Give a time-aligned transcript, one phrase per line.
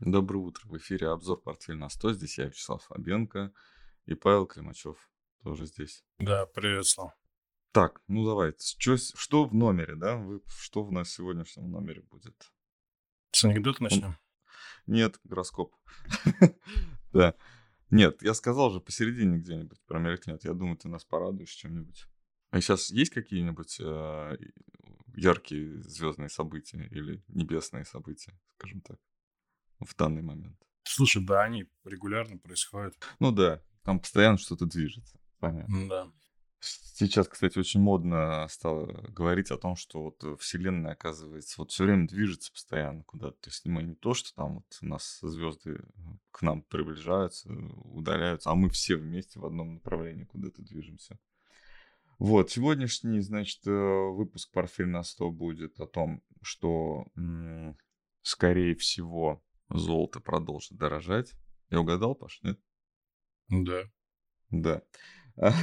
[0.00, 0.64] Доброе утро.
[0.68, 2.12] В эфире обзор «Портфель на 100».
[2.12, 3.52] Здесь я, Вячеслав Фабенко
[4.06, 4.96] и Павел Климачев
[5.42, 6.04] тоже здесь.
[6.18, 7.12] Да, приветствую.
[7.72, 8.64] Так, ну давайте.
[8.78, 10.16] Что, что в номере, да?
[10.16, 12.52] Вы, что в нас сегодняшнем номере будет?
[13.32, 14.16] С анекдота начнем?
[14.86, 15.74] Нет, гороскоп.
[17.12, 17.34] Да.
[17.90, 20.44] Нет, я сказал же посередине где-нибудь промелькнет.
[20.44, 22.06] Я думаю, ты нас порадуешь чем-нибудь.
[22.50, 24.36] А сейчас есть какие-нибудь э,
[25.16, 28.98] яркие звездные события или небесные события, скажем так?
[29.80, 30.56] В данный момент.
[30.84, 32.94] Слушай, да, они регулярно происходят.
[33.18, 35.18] Ну да, там постоянно что-то движется.
[35.38, 35.88] Понятно.
[35.88, 36.12] Да.
[36.60, 42.08] Сейчас, кстати, очень модно стало говорить о том, что вот Вселенная, оказывается, вот все время
[42.08, 43.36] движется постоянно куда-то.
[43.40, 45.80] То есть мы не то, что там вот у нас звезды
[46.32, 51.20] к нам приближаются, удаляются, а мы все вместе в одном направлении куда-то движемся.
[52.18, 57.06] Вот, сегодняшний, значит, э, выпуск «Портфель на 100» будет о том, что,
[58.22, 59.40] скорее всего,
[59.70, 61.34] золото продолжит дорожать.
[61.70, 62.58] Я угадал, Паш, нет?
[63.48, 63.82] Да.
[64.50, 64.82] Да.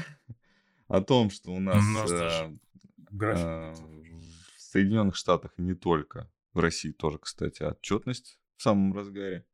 [0.87, 2.57] О том, что у нас, у нас э,
[3.21, 9.45] э, в Соединенных Штатах не только, в России тоже, кстати, отчетность в самом разгаре.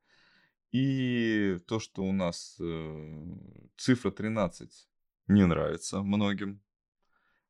[0.72, 3.38] И то, что у нас э,
[3.78, 4.88] цифра 13
[5.28, 6.62] не нравится многим.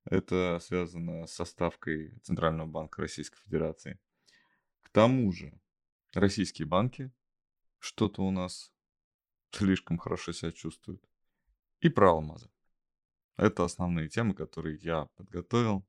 [0.06, 4.00] Это связано с составкой Центрального банка Российской Федерации.
[4.81, 5.61] К тому же
[6.14, 7.12] Российские банки
[7.80, 8.73] что-то у нас
[9.52, 11.03] слишком хорошо себя чувствуют.
[11.80, 12.50] И про алмазы.
[13.38, 15.88] Это основные темы, которые я подготовил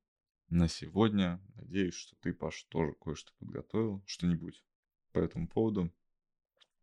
[0.49, 1.43] на сегодня.
[1.55, 4.65] Надеюсь, что ты, Паш, тоже кое-что подготовил, что-нибудь
[5.13, 5.93] по этому поводу,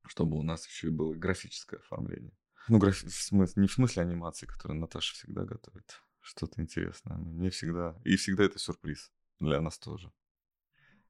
[0.05, 2.37] чтобы у нас еще и было графическое оформление.
[2.67, 3.01] Ну, граф...
[3.01, 6.03] в смысле, не в смысле анимации, которую Наташа всегда готовит.
[6.19, 7.17] Что-то интересное.
[7.17, 7.99] Мне всегда...
[8.03, 10.11] И всегда это сюрприз для нас тоже.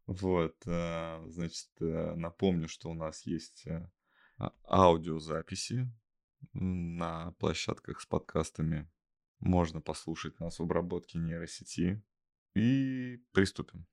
[0.10, 3.88] Вот, э, значит, э, напомню, что у нас есть э,
[4.40, 5.88] а, аудиозаписи
[6.54, 8.90] на площадках с подкастами.
[9.38, 12.04] Можно послушать нас в обработке нейросети.
[12.56, 13.86] И приступим.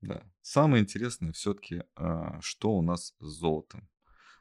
[0.00, 0.22] Да.
[0.40, 3.90] Самое интересное все-таки, а, что у нас с золотом.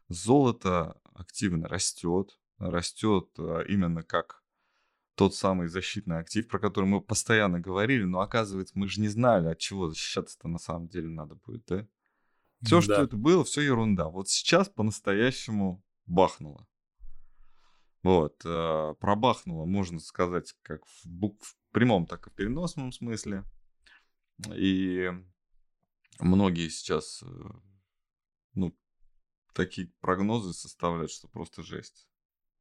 [0.10, 2.40] Золото активно растет.
[2.60, 3.30] Растет
[3.68, 4.39] именно как
[5.20, 9.50] тот самый защитный актив, про который мы постоянно говорили, но оказывается, мы же не знали,
[9.50, 11.86] от чего защищаться-то на самом деле надо будет, да?
[12.62, 12.82] Все, да.
[12.82, 14.08] что это было, все ерунда.
[14.08, 16.66] Вот сейчас по-настоящему бахнуло.
[18.02, 23.44] Вот, э, пробахнуло, можно сказать, как в, бук- в прямом, так и в переносном смысле.
[24.56, 25.10] И
[26.22, 27.26] многие сейчас, э,
[28.54, 28.74] ну,
[29.54, 32.08] такие прогнозы составляют, что просто жесть.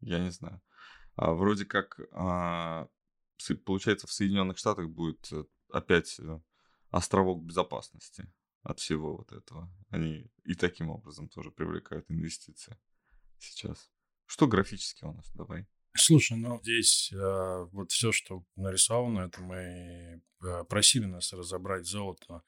[0.00, 0.60] Я не знаю.
[1.18, 2.88] А, вроде как, а,
[3.64, 6.40] получается, в Соединенных Штатах будет э, опять э,
[6.90, 9.68] островок безопасности от всего вот этого.
[9.90, 12.78] Они и таким образом тоже привлекают инвестиции
[13.40, 13.90] сейчас.
[14.26, 15.28] Что графически у нас?
[15.34, 15.66] Давай.
[15.96, 22.44] Слушай, ну здесь э, вот все, что нарисовано, это мы э, просили нас разобрать золото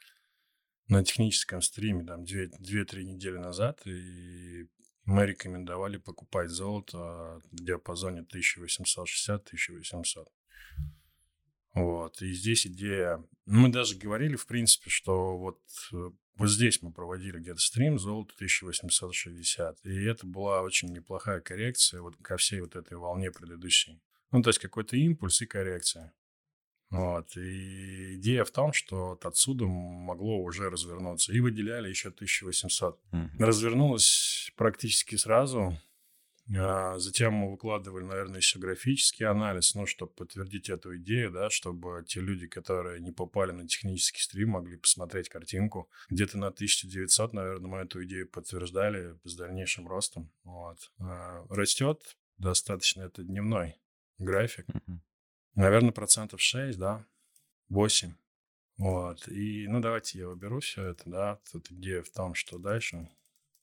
[0.86, 4.68] на техническом стриме там 2-3 недели назад, и
[5.10, 10.26] мы рекомендовали покупать золото в диапазоне 1860-1800.
[11.74, 12.22] Вот.
[12.22, 13.20] И здесь идея...
[13.44, 15.60] Мы даже говорили, в принципе, что вот,
[15.92, 19.84] э, вот здесь мы проводили где-то стрим золото 1860.
[19.84, 24.00] И это была очень неплохая коррекция вот ко всей вот этой волне предыдущей.
[24.30, 26.12] Ну, то есть какой-то импульс и коррекция.
[26.90, 27.36] Вот.
[27.36, 31.32] И идея в том, что вот отсюда могло уже развернуться.
[31.32, 33.00] И выделяли еще 1800.
[33.12, 33.28] Mm-hmm.
[33.38, 35.78] Развернулось практически сразу.
[36.58, 42.04] А затем мы выкладывали, наверное, еще графический анализ, ну, чтобы подтвердить эту идею, да, чтобы
[42.08, 45.88] те люди, которые не попали на технический стрим, могли посмотреть картинку.
[46.08, 50.32] Где-то на 1900, наверное, мы эту идею подтверждали с дальнейшим ростом.
[50.42, 50.90] Вот.
[50.98, 53.76] А, растет достаточно, это дневной
[54.18, 54.66] график.
[54.68, 54.98] Mm-hmm.
[55.54, 57.04] Наверное, процентов 6, да,
[57.68, 58.14] 8.
[58.78, 59.28] Вот.
[59.28, 61.40] И, ну, давайте я уберу все это, да.
[61.52, 63.08] Тут идея в том, что дальше.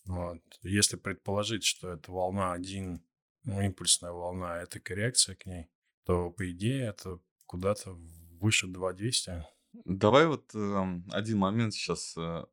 [0.05, 0.41] Вот.
[0.61, 3.01] Если предположить, что это волна 1,
[3.43, 5.67] ну, импульсная волна, а это коррекция к ней,
[6.05, 7.97] то, по идее, это куда-то
[8.39, 9.45] выше 2200.
[9.85, 12.45] Давай вот э, один момент сейчас э,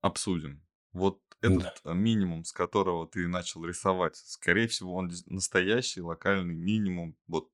[0.00, 0.62] обсудим.
[0.92, 1.92] Вот этот да.
[1.94, 7.50] минимум, с которого ты начал рисовать, скорее всего, он настоящий локальный минимум вот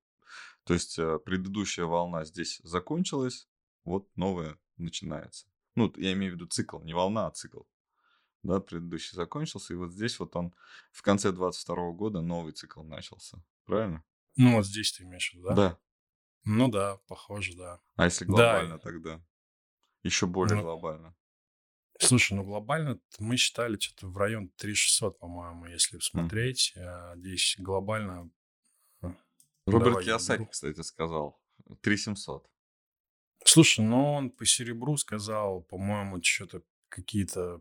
[0.67, 3.49] то есть э, предыдущая волна здесь закончилась,
[3.85, 5.47] вот новая начинается.
[5.77, 7.63] Ну, я имею в виду цикл, не волна, а цикл.
[8.43, 10.53] Да, предыдущий закончился, и вот здесь вот он
[10.91, 13.39] в конце 22 года новый цикл начался.
[13.65, 14.05] Правильно?
[14.35, 15.55] Ну, вот здесь ты имеешь в виду, да?
[15.55, 15.79] Да.
[16.45, 17.81] Ну да, похоже, да.
[17.95, 18.79] А если глобально да.
[18.79, 19.25] тогда?
[20.03, 21.15] Еще более ну, глобально.
[21.99, 26.75] Слушай, ну глобально мы считали что-то в район 3600, по-моему, если смотреть.
[26.77, 27.19] Mm.
[27.19, 28.31] Здесь глобально...
[29.67, 31.41] Роберт Киосаки, кстати, сказал.
[31.83, 32.49] 3700.
[33.45, 37.61] Слушай, ну он по серебру сказал, по-моему, что-то какие-то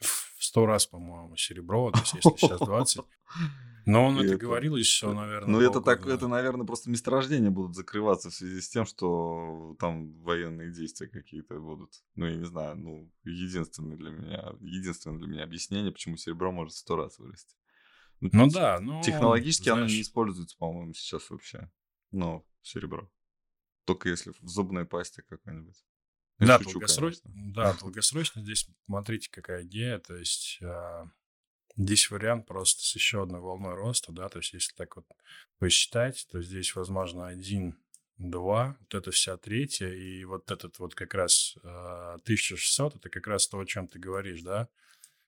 [0.00, 3.04] в сто раз, по-моему, серебро, то есть если сейчас 20.
[3.86, 5.48] Но он это, это говорил еще, наверное.
[5.48, 10.12] Ну, это так, это, наверное, просто месторождения будут закрываться в связи с тем, что там
[10.20, 11.90] военные действия какие-то будут.
[12.14, 16.74] Ну, я не знаю, ну, единственное для меня, единственное для меня объяснение, почему серебро может
[16.74, 17.56] сто раз вырасти.
[18.20, 19.02] Ну, да, ну...
[19.02, 19.78] Технологически знаешь...
[19.78, 21.70] оно не используется, по-моему, сейчас вообще.
[22.10, 23.10] Но серебро.
[23.84, 25.84] Только если в зубной пасте какой-нибудь.
[26.38, 29.98] да, шучу, долгосрочно, да, долгосрочно здесь смотрите, какая идея.
[29.98, 31.06] То есть а,
[31.76, 35.06] здесь вариант просто с еще одной волной роста, да, то есть если так вот
[35.58, 37.78] посчитать, то здесь, возможно, один,
[38.18, 43.26] два, вот это вся третья, и вот этот вот как раз а, 1600, это как
[43.26, 44.68] раз то, о чем ты говоришь, да,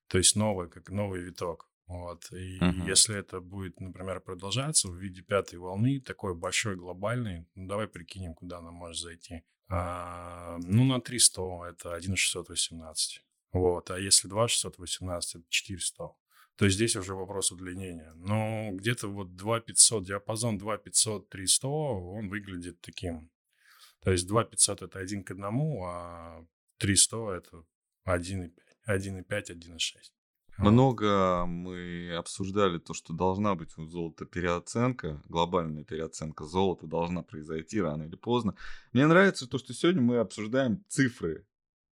[0.09, 1.70] то есть новый, как новый виток.
[1.91, 2.31] Вот.
[2.31, 2.87] И uh-huh.
[2.87, 8.35] если это будет, например, продолжаться в виде пятой волны, такой большой, глобальный, ну, давай прикинем,
[8.35, 9.43] куда она может зайти.
[9.69, 13.25] А, ну, на 300 это 1,618.
[13.53, 13.91] Вот.
[13.91, 16.11] А если 2,618, это 400.
[16.55, 18.13] То есть здесь уже вопрос удлинения.
[18.15, 23.33] Но где-то вот 2,500, диапазон 2,500, 300, он выглядит таким.
[24.05, 25.45] То есть 2,500 это 1 к 1,
[25.85, 26.45] а
[26.79, 27.65] 300 это
[28.07, 28.53] 1,5,
[28.87, 30.20] 1,5, 1,6.
[30.61, 37.81] Много мы обсуждали то, что должна быть у золота переоценка, глобальная переоценка золота должна произойти
[37.81, 38.55] рано или поздно.
[38.93, 41.47] Мне нравится то, что сегодня мы обсуждаем цифры,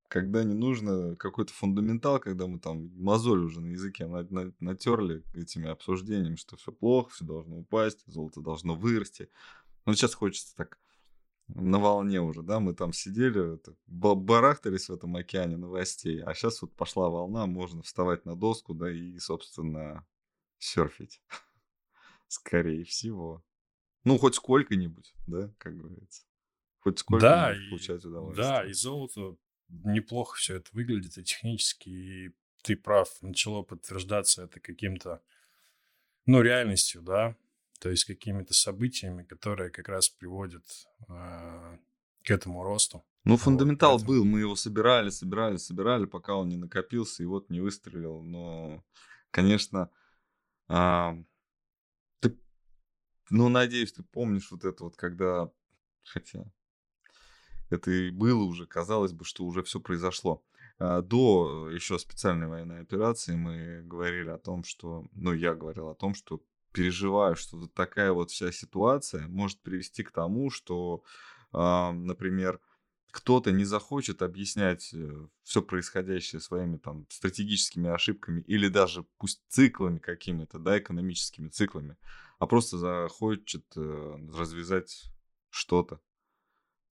[0.09, 4.05] когда не нужно какой-то фундаментал, когда мы там мозоль уже на языке
[4.59, 9.29] натерли этими обсуждениями, что все плохо, все должно упасть, золото должно вырасти.
[9.85, 10.77] Но сейчас хочется так
[11.47, 16.75] на волне уже, да, мы там сидели, барахтались в этом океане новостей, а сейчас вот
[16.75, 20.05] пошла волна, можно вставать на доску, да, и, собственно,
[20.57, 21.21] серфить.
[22.27, 23.43] Скорее всего.
[24.03, 26.23] Ну, хоть сколько-нибудь, да, как говорится.
[26.79, 28.47] Хоть сколько-нибудь да, получать удовольствие.
[28.47, 29.37] Да, и золото
[29.69, 35.21] неплохо все это выглядит и технически, и ты прав, начало подтверждаться это каким-то,
[36.25, 37.35] ну, реальностью, да,
[37.79, 40.65] то есть какими-то событиями, которые как раз приводят
[41.07, 41.77] э,
[42.23, 43.05] к этому росту.
[43.23, 47.49] Ну, фундаментал вот, был, мы его собирали, собирали, собирали, пока он не накопился, и вот
[47.49, 48.21] не выстрелил.
[48.21, 48.83] Но,
[49.31, 49.89] конечно,
[50.67, 51.17] а,
[52.19, 52.39] ты,
[53.29, 55.51] ну, надеюсь, ты помнишь вот это вот, когда,
[56.03, 56.45] хотя
[57.69, 60.43] это и было уже, казалось бы, что уже все произошло.
[60.79, 65.95] А, до еще специальной военной операции мы говорили о том, что, ну, я говорил о
[65.95, 66.41] том, что
[66.77, 71.03] переживаю, что вот такая вот вся ситуация может привести к тому, что,
[71.51, 72.59] э, например,
[73.09, 79.97] кто-то не захочет объяснять э, все происходящее своими там стратегическими ошибками или даже пусть циклами
[79.97, 81.97] какими-то, да, экономическими циклами,
[82.37, 85.11] а просто захочет э, развязать
[85.49, 85.99] что-то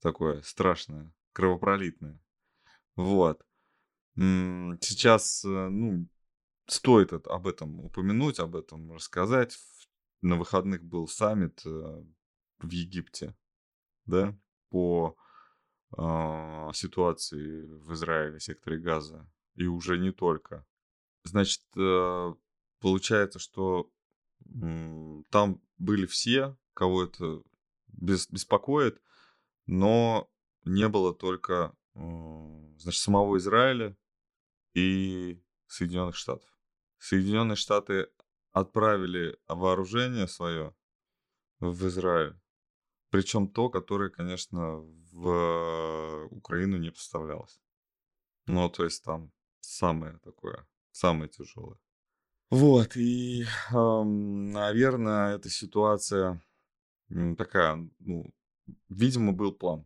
[0.01, 2.21] такое страшное, кровопролитное.
[2.97, 3.47] Вот.
[4.17, 6.09] Сейчас, э, ну,
[6.67, 9.57] стоит об этом упомянуть, об этом рассказать
[10.23, 12.05] на выходных был саммит э,
[12.59, 13.37] в Египте,
[14.07, 14.37] да,
[14.71, 15.17] по
[15.97, 20.67] э, ситуации в Израиле, секторе Газа, и уже не только.
[21.25, 22.35] Значит, э,
[22.81, 23.91] получается, что
[24.45, 27.43] э, там были все, кого это
[27.89, 29.01] бес, беспокоит,
[29.67, 30.31] но
[30.65, 33.97] не было только, э, значит, самого Израиля
[34.75, 36.49] и Соединенных Штатов.
[36.99, 38.09] Соединенные Штаты
[38.57, 40.75] отправили вооружение свое
[41.61, 42.35] в Израиль.
[43.11, 44.79] Причем то, которое, конечно,
[45.13, 47.61] в Украину не поставлялось.
[48.47, 51.79] Ну, то есть там самое такое, самое тяжелое.
[52.49, 56.43] Вот, и, наверное, эта ситуация
[57.37, 58.33] такая, ну,
[58.89, 59.85] видимо, был план.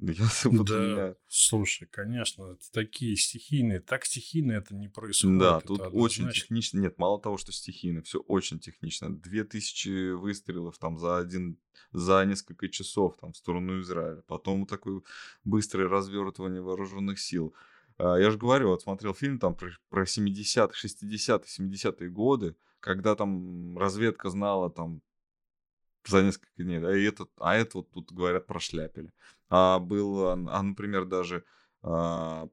[0.00, 0.24] Я,
[0.64, 5.38] да, слушай, конечно, это такие стихийные, так стихийно это не происходит.
[5.38, 6.44] Да, тут это очень значит...
[6.44, 9.14] технично, нет, мало того, что стихийно, все очень технично.
[9.14, 11.58] Две тысячи выстрелов там за один,
[11.92, 15.02] за несколько часов там в сторону Израиля, потом такое
[15.44, 17.54] быстрое развертывание вооруженных сил.
[17.98, 23.14] А, я же говорю, вот смотрел фильм там про, про 70-х, 60-е, 70-е годы, когда
[23.14, 25.02] там разведка знала там
[26.06, 29.12] за несколько дней, да, и этот, а это вот тут, говорят, прошляпили.
[29.48, 31.44] А был, а, например, даже,
[31.82, 32.48] а,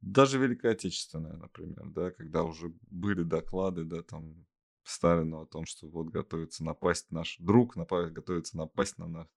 [0.00, 4.46] даже Великая Отечественная, например, да, когда уже были доклады, да, там,
[4.88, 9.28] Сталину о том, что вот готовится напасть наш друг, напасть, готовится напасть на нас,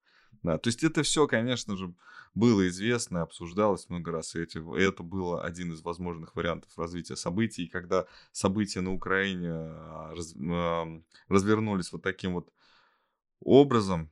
[0.43, 1.93] Да, то есть это все, конечно же,
[2.33, 7.65] было известно, обсуждалось много раз, и эти, это было один из возможных вариантов развития событий.
[7.65, 10.33] И когда события на Украине а, раз,
[11.27, 12.49] развернулись вот таким вот
[13.41, 14.11] образом,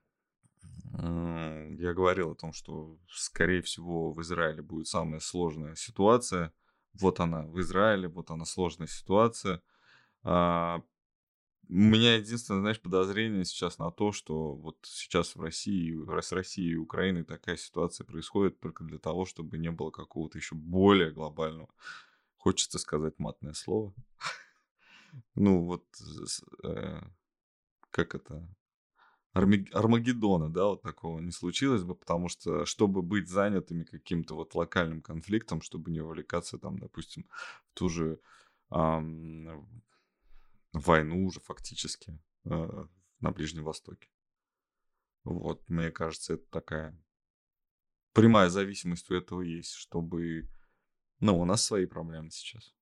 [0.94, 6.54] я говорил о том, что, скорее всего, в Израиле будет самая сложная ситуация.
[6.94, 9.62] Вот она в Израиле, вот она сложная ситуация.
[10.24, 10.82] А,
[11.70, 16.72] у меня единственное, знаешь, подозрение сейчас на то, что вот сейчас в России, с Россией
[16.72, 21.70] и Украиной такая ситуация происходит только для того, чтобы не было какого-то еще более глобального,
[22.38, 23.94] хочется сказать матное слово.
[25.34, 25.86] Ну вот,
[26.64, 27.02] э,
[27.90, 28.48] как это,
[29.34, 35.02] Армагеддона, да, вот такого не случилось бы, потому что, чтобы быть занятыми каким-то вот локальным
[35.02, 37.28] конфликтом, чтобы не увлекаться там, допустим,
[37.68, 38.20] в ту же
[38.70, 39.70] ам,
[40.74, 42.86] войну уже фактически э,
[43.20, 44.10] на Ближнем Востоке.
[45.24, 47.00] Вот, мне кажется, это такая
[48.14, 50.50] прямая зависимость у этого есть, чтобы...
[51.20, 52.74] Ну, у нас свои проблемы сейчас.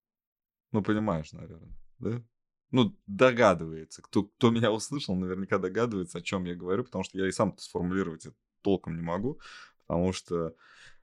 [0.71, 2.23] Ну, понимаешь, наверное, да?
[2.71, 4.01] Ну, догадывается.
[4.01, 7.57] Кто, кто меня услышал, наверняка догадывается, о чем я говорю, потому что я и сам
[7.57, 9.39] сформулировать это толком не могу,
[9.85, 10.55] потому что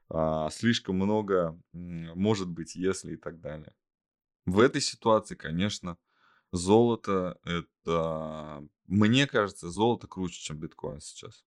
[0.09, 3.73] а, слишком много может быть, если и так далее.
[4.45, 5.97] В этой ситуации, конечно,
[6.51, 8.63] золото это...
[8.87, 11.43] Мне кажется, золото круче, чем биткоин сейчас.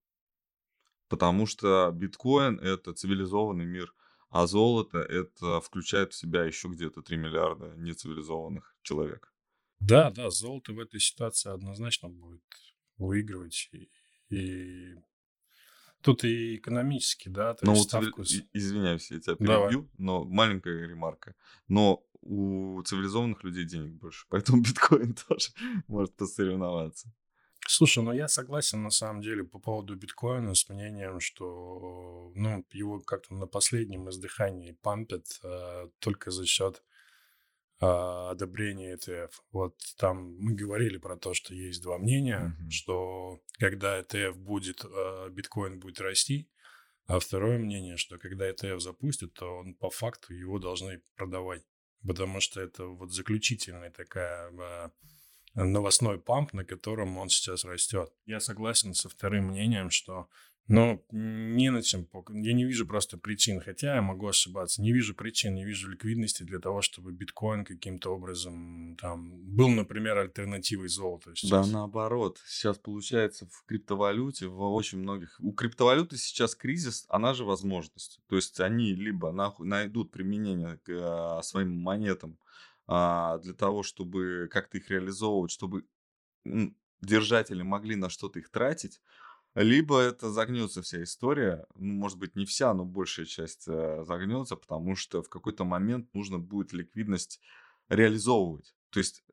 [1.09, 3.95] Потому что биткоин это цивилизованный мир,
[4.31, 9.33] а золото это включает в себя еще где-то 3 миллиарда нецивилизованных человек.
[9.81, 12.43] Да, да, золото в этой ситуации однозначно будет
[12.97, 13.71] выигрывать.
[13.73, 13.91] И,
[14.31, 14.95] и
[16.03, 18.23] тут и экономически, да, то но есть у ставку...
[18.53, 19.89] Извиняюсь, я тебя перебью, Давай.
[19.99, 21.35] но маленькая ремарка.
[21.69, 25.51] Но у цивилизованных людей денег больше, поэтому биткоин тоже
[25.87, 27.13] может посоревноваться.
[27.67, 33.01] Слушай, ну я согласен на самом деле по поводу биткоина с мнением, что ну, его
[33.01, 36.83] как-то на последнем издыхании пампят э, только за счет
[37.81, 39.31] одобрения ETF.
[39.53, 42.71] Вот там мы говорили про то, что есть два мнения, mm-hmm.
[42.71, 46.51] что когда ETF будет, а, биткоин будет расти,
[47.07, 51.63] а второе мнение, что когда ETF запустят, то он по факту его должны продавать,
[52.07, 54.91] потому что это вот заключительная такая а,
[55.55, 58.13] новостной памп, на котором он сейчас растет.
[58.27, 60.29] Я согласен со вторым мнением, что
[60.69, 62.07] но не на чем.
[62.29, 64.83] Я не вижу просто причин, хотя я могу ошибаться.
[64.83, 70.19] Не вижу причин, не вижу ликвидности для того, чтобы биткоин каким-то образом там был, например,
[70.19, 71.35] альтернативой золота.
[71.35, 71.67] Сейчас.
[71.67, 72.39] Да, наоборот.
[72.47, 75.41] Сейчас получается в криптовалюте, в очень многих...
[75.41, 78.21] У криптовалюты сейчас кризис, она же возможность.
[78.29, 82.39] То есть они либо найдут применение к а, своим монетам
[82.87, 85.87] а, для того, чтобы как-то их реализовывать, чтобы
[87.01, 89.01] держатели могли на что-то их тратить,
[89.63, 94.57] либо это загнется вся история, ну, может быть, не вся, но большая часть э, загнется,
[94.57, 97.41] потому что в какой-то момент нужно будет ликвидность
[97.89, 98.77] реализовывать.
[98.91, 99.25] То есть,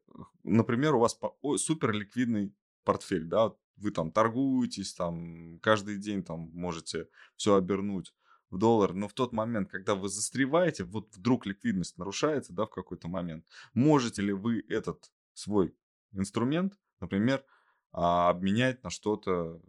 [0.44, 1.20] например, у вас
[1.58, 8.14] супер ликвидный портфель, да, вы там торгуетесь, там каждый день там можете все обернуть
[8.50, 12.70] в доллар, но в тот момент, когда вы застреваете, вот вдруг ликвидность нарушается, да, в
[12.70, 15.76] какой-то момент, можете ли вы этот свой
[16.14, 17.44] инструмент, например,
[17.92, 19.62] а, обменять на что-то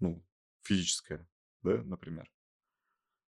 [0.00, 0.24] ну,
[0.62, 1.28] физическое,
[1.62, 2.30] да, например.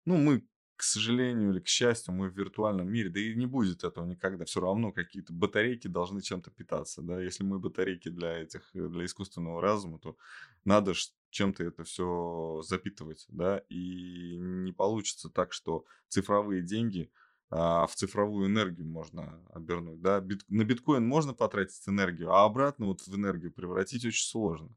[0.05, 3.83] Ну, мы, к сожалению или к счастью, мы в виртуальном мире, да и не будет
[3.83, 4.45] этого никогда.
[4.45, 7.21] Все равно какие-то батарейки должны чем-то питаться, да.
[7.21, 10.17] Если мы батарейки для этих, э, для искусственного разума, то
[10.65, 10.93] надо
[11.29, 13.59] чем-то это все запитывать, да.
[13.69, 17.11] И не получится так, что цифровые деньги
[17.49, 20.19] а, в цифровую энергию можно обернуть, да.
[20.19, 24.69] Бит, на биткоин можно потратить энергию, а обратно вот в энергию превратить очень сложно.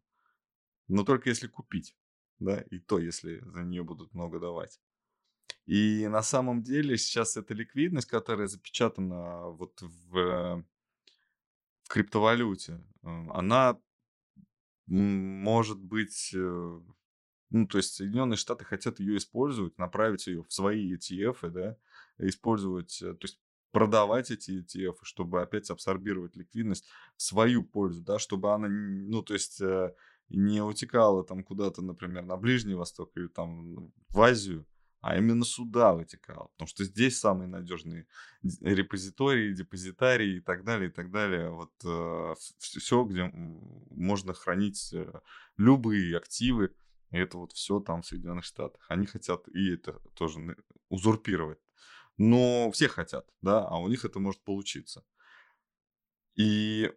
[0.90, 1.96] Но только если купить,
[2.38, 4.80] да, и то, если за нее будут много давать.
[5.66, 10.64] И на самом деле сейчас эта ликвидность, которая запечатана вот в,
[11.82, 13.78] в криптовалюте, она
[14.86, 16.80] может быть, э,
[17.50, 21.76] ну, то есть Соединенные Штаты хотят ее использовать, направить ее в свои ETF, да,
[22.18, 28.18] использовать, э, то есть продавать эти ETF, чтобы опять абсорбировать ликвидность в свою пользу, да,
[28.18, 29.94] чтобы она, ну, то есть э,
[30.30, 34.66] не утекала там куда-то, например, на Ближний Восток или там в Азию,
[35.00, 36.48] а именно сюда вытекала.
[36.48, 38.06] Потому что здесь самые надежные
[38.60, 41.50] репозитории, депозитарии и так далее, и так далее.
[41.50, 43.30] Вот э, все, где
[43.90, 45.20] можно хранить э,
[45.56, 46.74] любые активы,
[47.10, 48.84] и это вот все там в Соединенных Штатах.
[48.88, 50.56] Они хотят и это тоже
[50.88, 51.58] узурпировать.
[52.18, 55.02] Но все хотят, да, а у них это может получиться.
[56.36, 56.92] И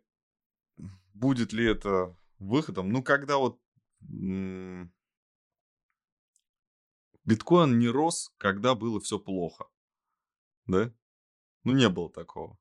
[1.13, 2.91] будет ли это выходом.
[2.91, 3.59] Ну, когда вот
[7.25, 9.65] Биткоин не рос, когда было все плохо.
[10.65, 10.91] Да?
[11.63, 12.57] Ну, не было такого.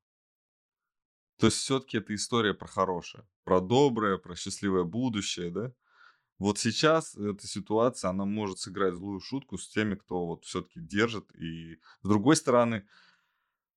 [1.37, 5.73] То есть все-таки это история про хорошее, про доброе, про счастливое будущее, да?
[6.39, 11.33] Вот сейчас эта ситуация, она может сыграть злую шутку с теми, кто вот все-таки держит.
[11.35, 12.87] И с другой стороны,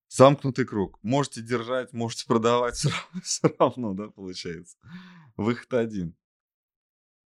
[0.09, 0.99] замкнутый круг.
[1.03, 4.79] Можете держать, можете продавать, все равно, все равно да, получается.
[5.37, 6.17] Выход один.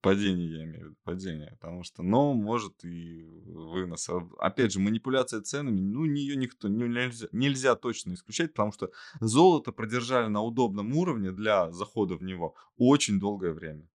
[0.03, 1.57] Падение, я имею в виду, падение.
[1.61, 4.09] Потому что, но может и вынос.
[4.39, 8.91] Опять же, манипуляция ценами, ну, ее никто, ну, нельзя, нельзя точно исключать, потому что
[9.21, 13.87] золото продержали на удобном уровне для захода в него очень долгое время.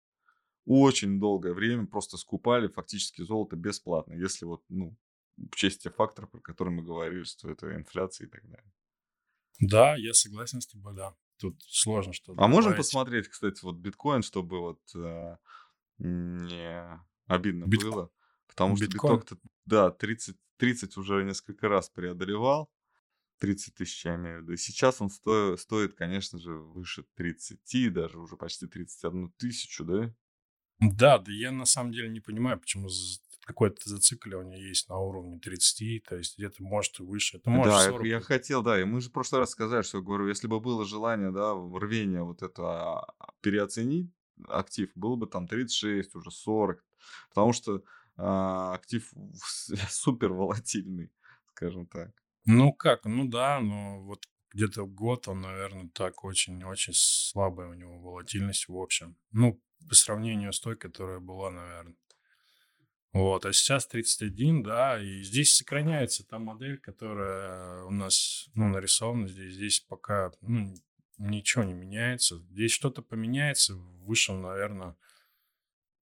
[0.68, 4.96] Очень долгое время просто скупали фактически золото бесплатно, если вот, ну,
[5.38, 8.72] учесть те факторы, про которые мы говорили, что это инфляция и так далее.
[9.60, 11.16] Да, я согласен с тобой, да.
[11.38, 15.38] Тут сложно что-то А можем посмотреть, кстати, вот биткоин, чтобы вот э,
[16.00, 18.10] не обидно Битко- было.
[18.48, 19.20] Потому что биткоин?
[19.20, 22.72] биток, да, 30, 30 уже несколько раз преодолевал.
[23.40, 24.54] 30 тысяч, я имею в виду.
[24.54, 30.14] И сейчас он сто- стоит, конечно же, выше 30, даже уже почти 31 тысячу, да?
[30.80, 32.90] Да, да я на самом деле не понимаю, почему
[33.46, 37.38] какое-то зацикливание есть на уровне 30, то есть где-то может и выше.
[37.38, 39.84] Это может Да, я- 40 я хотел, да, и мы же в прошлый раз сказали,
[39.84, 42.64] что, говорю, если бы было желание, да, рвение вот это
[43.02, 43.08] а,
[43.42, 44.12] переоценить
[44.48, 46.84] актив, было бы там 36, уже 40,
[47.30, 47.84] потому что
[48.18, 49.14] а, актив
[49.90, 51.12] супер волатильный,
[51.52, 52.12] скажем так.
[52.46, 58.00] Ну как, ну да, но вот где-то год он, наверное, так очень-очень слабая у него
[58.00, 59.18] волатильность в общем.
[59.32, 61.96] Ну, по сравнению с той, которая была, наверное.
[63.16, 69.30] Вот, а сейчас 31, да, и здесь сохраняется та модель, которая у нас, ну, нарисована
[69.30, 69.54] здесь.
[69.54, 70.76] Здесь пока, ну,
[71.18, 72.40] ничего не меняется.
[72.52, 74.98] Здесь что-то поменяется, вышел, наверное,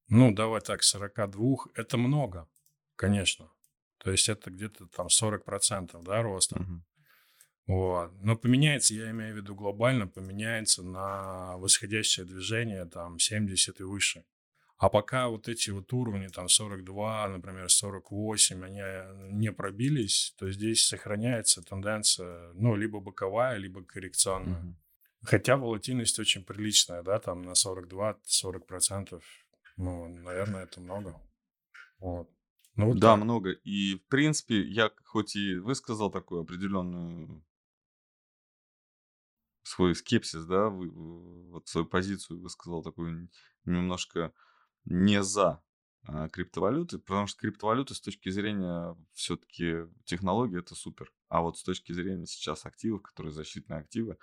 [0.07, 1.67] ну, давай так, 42.
[1.75, 2.49] Это много,
[2.95, 3.51] конечно.
[3.99, 6.59] То есть это где-то там 40%, да, роста.
[6.59, 6.83] Мгм.
[7.67, 8.11] Вот.
[8.23, 14.25] Но поменяется, я имею в виду глобально, поменяется на восходящее движение там 70 и выше.
[14.77, 20.51] А пока вот эти вот уровни, там 42, например, 48, они э, не пробились, то
[20.51, 24.59] здесь сохраняется тенденция, ну, либо боковая, либо коррекционная.
[24.59, 24.75] Мгм.
[25.23, 29.23] Хотя волатильность очень приличная, да, там на 42-40%.
[29.77, 31.21] Ну, наверное, это много.
[31.99, 32.29] Вот.
[32.75, 33.23] Ну, вот Да, так.
[33.23, 33.51] много.
[33.51, 37.45] И, в принципе, я хоть и высказал такую определенную
[39.63, 43.29] свой скепсис, да, в- вот свою позицию высказал такую
[43.65, 44.33] немножко
[44.85, 45.63] не за
[46.05, 51.11] а, криптовалюты, потому что криптовалюты с точки зрения все-таки технологии это супер.
[51.29, 54.17] А вот с точки зрения сейчас активов, которые защитные активы,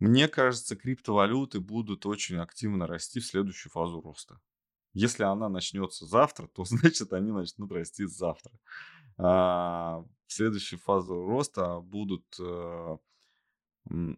[0.00, 4.40] мне кажется, криптовалюты будут очень активно расти в следующую фазу роста.
[4.92, 8.52] Если она начнется завтра, то значит они начнут расти завтра.
[9.16, 12.96] А, в следующую фазу роста будут э,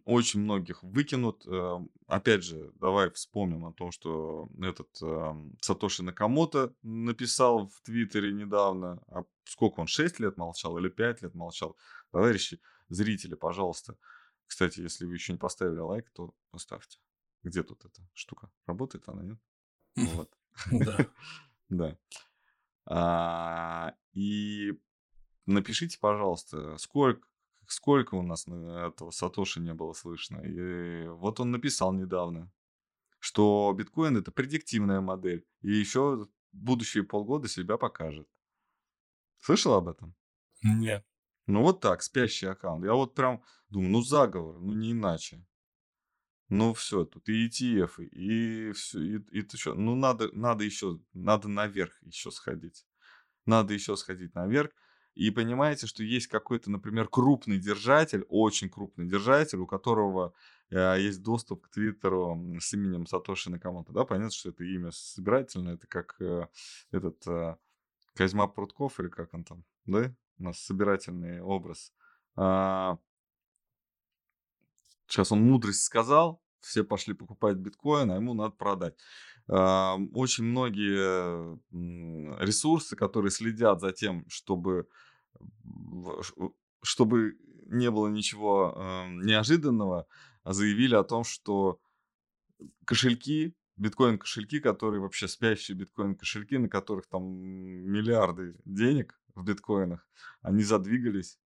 [0.05, 1.45] очень многих выкинут.
[1.45, 8.31] Э, Опять же, давай вспомним о том, что этот эм, Сатоши Накамото написал в Твиттере
[8.31, 9.03] недавно.
[9.09, 11.75] А сколько он, 6 лет молчал или 5 лет молчал?
[12.11, 13.97] Товарищи, зрители, пожалуйста.
[14.45, 16.97] Кстати, если вы еще не поставили лайк, то поставьте.
[17.43, 18.49] Где тут эта штука?
[18.65, 19.39] Работает она, нет?
[19.95, 20.31] Вот.
[20.71, 20.97] Да.
[21.69, 21.97] Да.
[22.85, 24.71] А, И
[25.45, 27.27] напишите, пожалуйста, сколько,
[27.67, 30.39] сколько у нас на этого Сатоши не было слышно.
[30.41, 32.51] И вот он написал недавно,
[33.19, 35.45] что биткоин это предиктивная модель.
[35.61, 38.27] И еще будущие полгода себя покажет.
[39.39, 40.15] Слышал об этом?
[40.63, 41.05] Нет.
[41.45, 42.83] Ну вот так, спящий аккаунт.
[42.83, 45.45] Я вот прям думаю, ну заговор, ну не иначе.
[46.49, 49.73] Ну все, тут и ETF, и все, и, и ты что?
[49.73, 52.85] Ну надо, надо еще, надо наверх еще сходить.
[53.45, 54.71] Надо еще сходить наверх.
[55.17, 60.33] И понимаете, что есть какой-то, например, крупный держатель, очень крупный держатель, у которого
[60.69, 63.93] э, есть доступ к Твиттеру с именем Сатоши Накамото.
[63.93, 66.47] Да, понятно, что это имя собирательное, это как э,
[66.91, 67.55] этот э,
[68.13, 70.13] Козьма Прутков или как он там, да?
[70.37, 71.93] У нас собирательный образ.
[72.35, 72.99] А,
[75.07, 78.95] Сейчас он мудрость сказал, все пошли покупать биткоин, а ему надо продать.
[79.47, 84.87] А, Очень многие м, ресурсы, которые следят за тем, чтобы,
[86.81, 90.07] чтобы не было ничего эм, неожиданного,
[90.45, 91.79] заявили о том, что
[92.85, 100.07] кошельки, биткоин-кошельки, которые вообще спящие биткоин-кошельки, на которых там миллиарды денег в биткоинах,
[100.41, 101.39] они задвигались,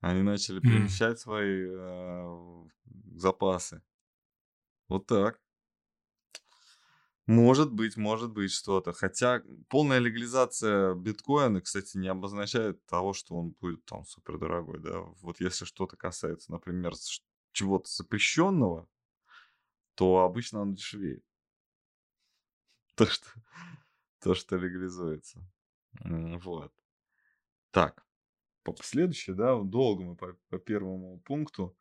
[0.00, 2.64] они начали перемещать свои э,
[3.16, 3.82] запасы.
[4.88, 5.40] Вот так.
[7.28, 8.94] Может быть, может быть что-то.
[8.94, 15.00] Хотя полная легализация биткоина, кстати, не обозначает того, что он будет там супер дорогой, да.
[15.20, 16.94] Вот если что-то касается, например,
[17.52, 18.88] чего-то запрещенного,
[19.94, 21.22] то обычно он дешевеет.
[22.94, 23.28] То, что,
[24.20, 25.46] то, что легализуется.
[26.02, 26.72] Вот.
[27.72, 28.06] Так.
[28.62, 31.76] По следующей, да, долго мы по, по первому пункту.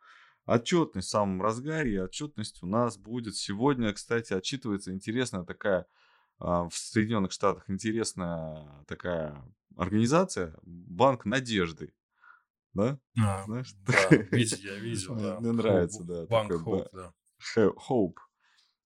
[0.47, 2.03] Отчетность в самом разгаре.
[2.03, 5.85] Отчетность у нас будет сегодня, кстати, отчитывается интересная такая
[6.39, 9.43] а, в Соединенных Штатах интересная такая
[9.75, 11.93] организация Банк Надежды.
[12.73, 12.97] Да?
[13.19, 13.73] А, Знаешь?
[13.85, 15.39] Да, видел, я видел, да.
[15.39, 16.25] Мне нравится, да.
[16.27, 17.13] Банк Hope, да.
[17.89, 18.15] Hope.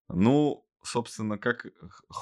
[0.09, 1.67] Ну, собственно, как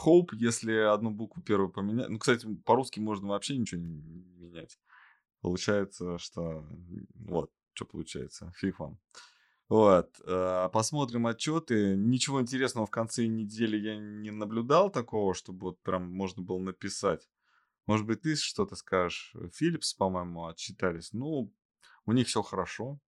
[0.05, 2.09] Hope, если одну букву первую поменять.
[2.09, 4.79] Ну, кстати, по-русски можно вообще ничего не менять.
[5.41, 6.65] Получается, что
[7.15, 8.99] вот, что получается, фиг вам.
[9.69, 11.95] Вот, э, посмотрим отчеты.
[11.95, 17.29] Ничего интересного в конце недели я не наблюдал такого, чтобы вот прям можно было написать.
[17.85, 19.33] Может быть, ты что-то скажешь.
[19.59, 21.13] Philips, по-моему, отчитались.
[21.13, 21.53] Ну,
[22.05, 22.99] у них все хорошо.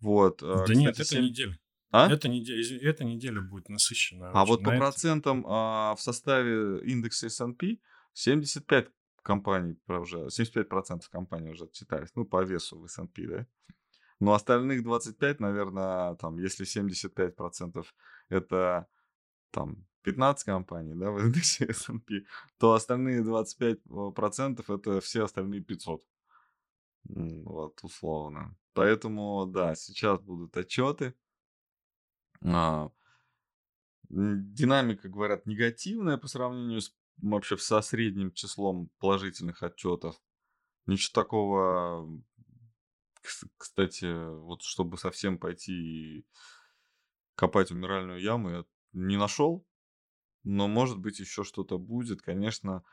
[0.00, 0.42] Вот.
[0.42, 1.22] Э, да Кстати, нет, это 7...
[1.22, 1.58] неделя.
[1.90, 2.10] А?
[2.10, 4.30] Эта неделя, эта неделя будет насыщена.
[4.32, 7.78] А вот по процентам а, в составе индекса S&P
[8.12, 8.88] 75
[9.28, 12.10] компаний уже, 75% компаний уже отчитались.
[12.16, 13.46] Ну, по весу в S&P, да?
[14.20, 17.86] Но остальных 25, наверное, там, если 75%
[18.30, 18.86] это
[19.50, 22.24] там 15 компаний, да, в индексе S&P,
[22.58, 26.02] то остальные 25% это все остальные 500.
[27.04, 28.56] Вот, условно.
[28.72, 31.14] Поэтому, да, сейчас будут отчеты.
[32.42, 32.90] А,
[34.08, 40.20] динамика, говорят, негативная по сравнению с вообще со средним числом положительных отчетов.
[40.86, 42.22] Ничего такого
[43.56, 44.06] кстати,
[44.40, 46.26] вот чтобы совсем пойти и
[47.34, 49.66] копать умиральную яму, я не нашел.
[50.44, 52.22] Но, может быть, еще что-то будет.
[52.22, 52.84] Конечно,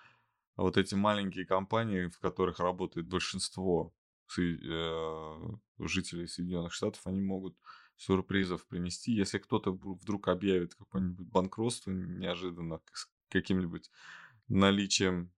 [0.55, 3.93] вот эти маленькие компании, в которых работает большинство
[4.37, 5.39] э,
[5.79, 7.57] жителей Соединенных Штатов, они могут
[7.95, 9.13] сюрпризов принести.
[9.13, 12.81] Если кто-то вдруг объявит какое-нибудь банкротство неожиданно
[13.35, 13.89] каким-нибудь
[14.47, 15.33] наличием,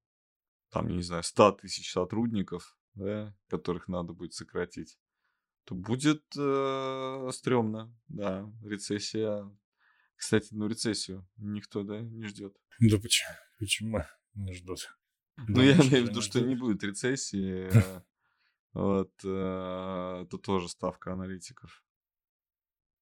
[0.69, 4.99] там, не знаю, 100 тысяч сотрудников, да, которых надо будет сократить,
[5.63, 9.49] то будет э, стрёмно, да, рецессия.
[10.15, 12.55] Кстати, ну рецессию никто, да, не ждет.
[12.79, 13.31] Да почему?
[13.59, 14.03] Почему
[14.35, 14.89] не ждут?
[15.47, 17.69] Ну, я имею в виду, что не будет рецессии.
[18.73, 21.83] Вот, э, это тоже ставка аналитиков.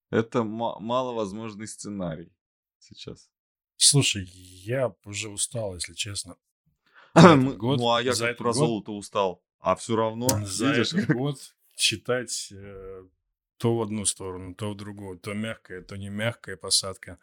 [0.09, 2.33] Это маловозможный сценарий
[2.79, 3.29] сейчас.
[3.77, 6.37] Слушай, я уже устал, если честно.
[7.15, 9.41] ну, а я как про золото устал.
[9.59, 11.37] А все равно, За видишь, этот год
[11.75, 13.03] читать э,
[13.57, 17.17] то в одну сторону, то в другую, то мягкая, то не мягкая посадка,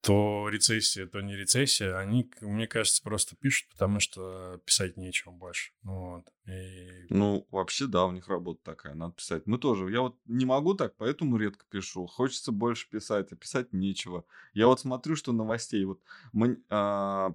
[0.00, 5.72] то рецессия, то не рецессия, они, мне кажется, просто пишут, потому что писать нечего больше.
[5.82, 6.24] Вот.
[6.46, 7.06] И...
[7.10, 9.46] Ну, вообще, да, у них работа такая, надо писать.
[9.46, 12.06] Мы тоже, я вот не могу так, поэтому редко пишу.
[12.06, 14.24] Хочется больше писать, а писать нечего.
[14.54, 16.00] Я вот смотрю, что новостей, вот
[16.32, 17.34] мы, а,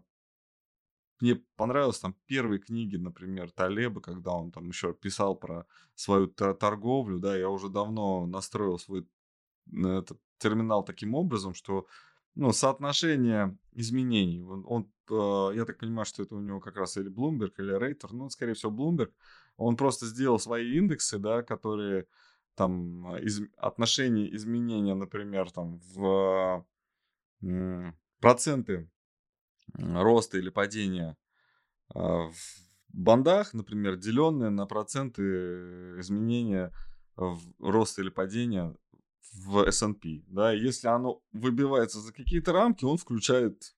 [1.20, 7.20] мне понравилось там первые книги, например, Талеба, когда он там еще писал про свою торговлю,
[7.20, 9.08] да, я уже давно настроил свой
[9.72, 11.88] этот терминал таким образом, что
[12.36, 16.98] ну, соотношение изменений, он, он э, я так понимаю, что это у него как раз
[16.98, 19.12] или Bloomberg, или Рейтер, ну, скорее всего, Bloomberg,
[19.58, 22.08] он просто сделал свои индексы, да, которые
[22.56, 26.66] там из, отношение изменения, например, там в
[27.42, 28.90] э, проценты
[29.74, 31.18] роста или падения
[31.94, 32.36] а, в
[32.90, 36.72] бандах, например, деленные на проценты изменения
[37.16, 38.76] роста или падения
[39.34, 40.24] в S&P.
[40.28, 43.76] Да, если оно выбивается за какие-то рамки, он включает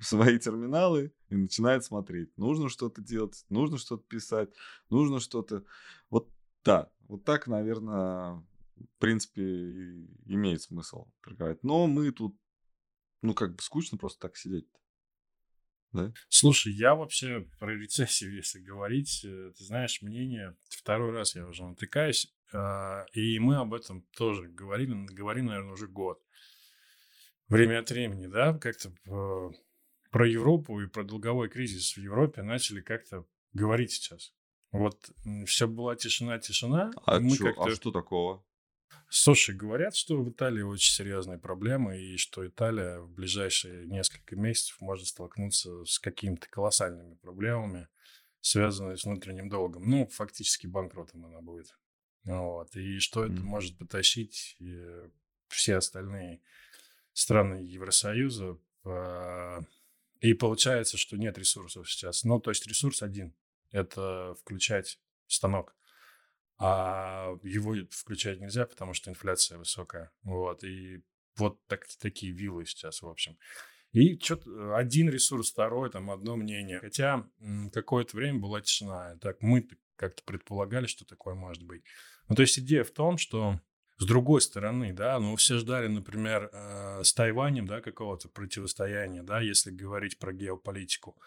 [0.00, 2.36] свои терминалы и начинает смотреть.
[2.36, 4.50] Нужно что-то делать, нужно что-то писать,
[4.88, 5.64] нужно что-то...
[6.08, 6.30] Вот
[6.64, 8.42] да, вот так, наверное,
[8.76, 9.42] в принципе,
[10.26, 11.62] имеет смысл торговать.
[11.62, 12.36] Но мы тут,
[13.22, 14.66] ну, как бы скучно просто так сидеть.
[15.92, 16.12] Да?
[16.28, 21.64] Слушай, я вообще про рецессию, если говорить, э, ты знаешь, мнение, второй раз я уже
[21.64, 22.32] натыкаюсь,
[23.14, 26.22] и мы об этом тоже говорили, говорим, наверное, уже год.
[27.48, 28.92] Время от времени, да, как-то
[30.10, 34.32] про Европу и про долговой кризис в Европе начали как-то говорить сейчас.
[34.72, 35.10] Вот
[35.46, 36.92] все была тишина, тишина.
[37.04, 38.44] А, мы чё, а что такого?
[39.08, 44.80] Слушай, говорят, что в Италии очень серьезные проблемы, и что Италия в ближайшие несколько месяцев
[44.80, 47.88] может столкнуться с какими-то колоссальными проблемами,
[48.40, 49.90] связанными с внутренним долгом.
[49.90, 51.76] Ну, фактически банкротом она будет.
[52.24, 52.74] Вот.
[52.76, 54.58] И что это может потащить
[55.48, 56.40] все остальные
[57.12, 59.60] страны Евросоюза э,
[60.20, 62.24] и получается, что нет ресурсов сейчас.
[62.24, 63.34] Ну, то есть ресурс один–
[63.70, 65.74] это включать станок.
[66.58, 70.12] А его включать нельзя, потому что инфляция высокая.
[70.22, 71.02] Вот, и
[71.36, 73.38] вот так, такие виллы сейчас, в общем.
[73.92, 76.78] И что-то один ресурс, второй, там одно мнение.
[76.78, 77.26] Хотя
[77.72, 79.16] какое-то время была тишина.
[79.20, 79.66] Так мы
[80.00, 81.84] как-то предполагали, что такое может быть.
[82.28, 83.60] Ну, то есть идея в том, что
[83.98, 89.40] с другой стороны, да, ну, все ждали, например, э, с Тайванем, да, какого-то противостояния, да,
[89.40, 91.20] если говорить про геополитику.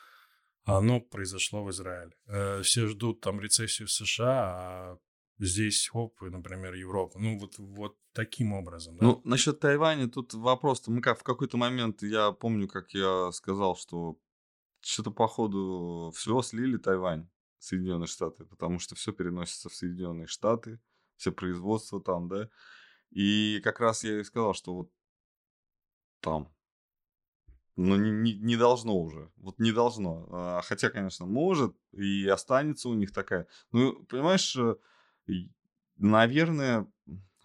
[0.64, 2.14] Оно произошло в Израиле.
[2.26, 4.98] Э, все ждут там рецессию в США, а
[5.38, 7.20] здесь, хоп, например, Европа.
[7.20, 8.98] Ну, вот, вот таким образом.
[8.98, 9.06] Да?
[9.06, 10.88] Ну, насчет Тайваня тут вопрос.
[10.88, 14.18] Мы как в какой-то момент, я помню, как я сказал, что
[14.82, 17.30] что-то по ходу все слили Тайвань,
[17.64, 20.80] Соединенные Штаты, потому что все переносится в Соединенные Штаты,
[21.18, 22.50] все производство там, да.
[23.12, 24.92] И как раз я и сказал, что вот
[26.20, 26.54] там
[27.76, 29.32] ну, не, не, не должно уже.
[29.38, 30.28] Вот не должно.
[30.32, 33.48] А, хотя, конечно, может, и останется у них такая.
[33.72, 34.76] Ну, понимаешь, э,
[35.98, 36.88] наверное,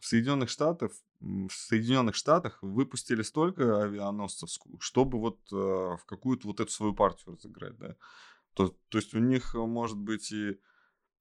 [0.00, 6.60] в Соединенных Штатах в Соединенных Штатах выпустили столько авианосцев, чтобы вот э, в какую-то вот
[6.60, 7.96] эту свою партию разыграть, да.
[8.58, 10.58] То, то есть у них э, может быть и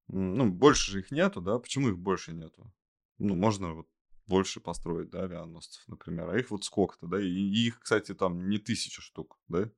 [0.08, 1.60] ну больше же их нету, да?
[1.60, 2.74] Почему их больше нету?
[3.20, 3.88] Ну можно вот
[4.26, 8.50] больше построить, да, авианосцев, например, а их вот сколько-то, да, и, и их, кстати, там
[8.50, 9.70] не тысяча штук, да,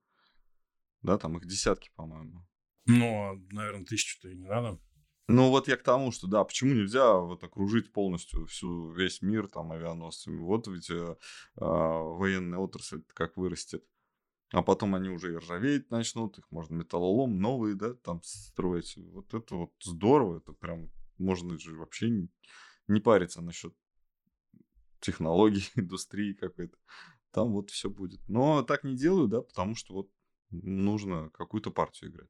[1.01, 2.47] да, там их десятки, по-моему.
[2.85, 4.79] Ну, а, наверное, тысячу-то и не надо.
[5.27, 9.49] Ну, вот я к тому, что, да, почему нельзя вот окружить полностью всю, весь мир
[9.49, 10.39] там авианосцами?
[10.39, 11.15] Вот ведь э, э,
[11.57, 13.83] военная отрасль как вырастет.
[14.51, 18.97] А потом они уже и ржаветь начнут, их можно металлолом новые, да, там строить.
[18.97, 22.29] Вот это вот здорово, это прям можно же вообще не,
[22.87, 23.75] не париться насчет
[25.01, 26.77] технологий, индустрии какой-то.
[27.31, 28.19] Там вот все будет.
[28.27, 30.09] Но так не делаю, да, потому что вот
[30.49, 32.29] нужно какую-то партию играть.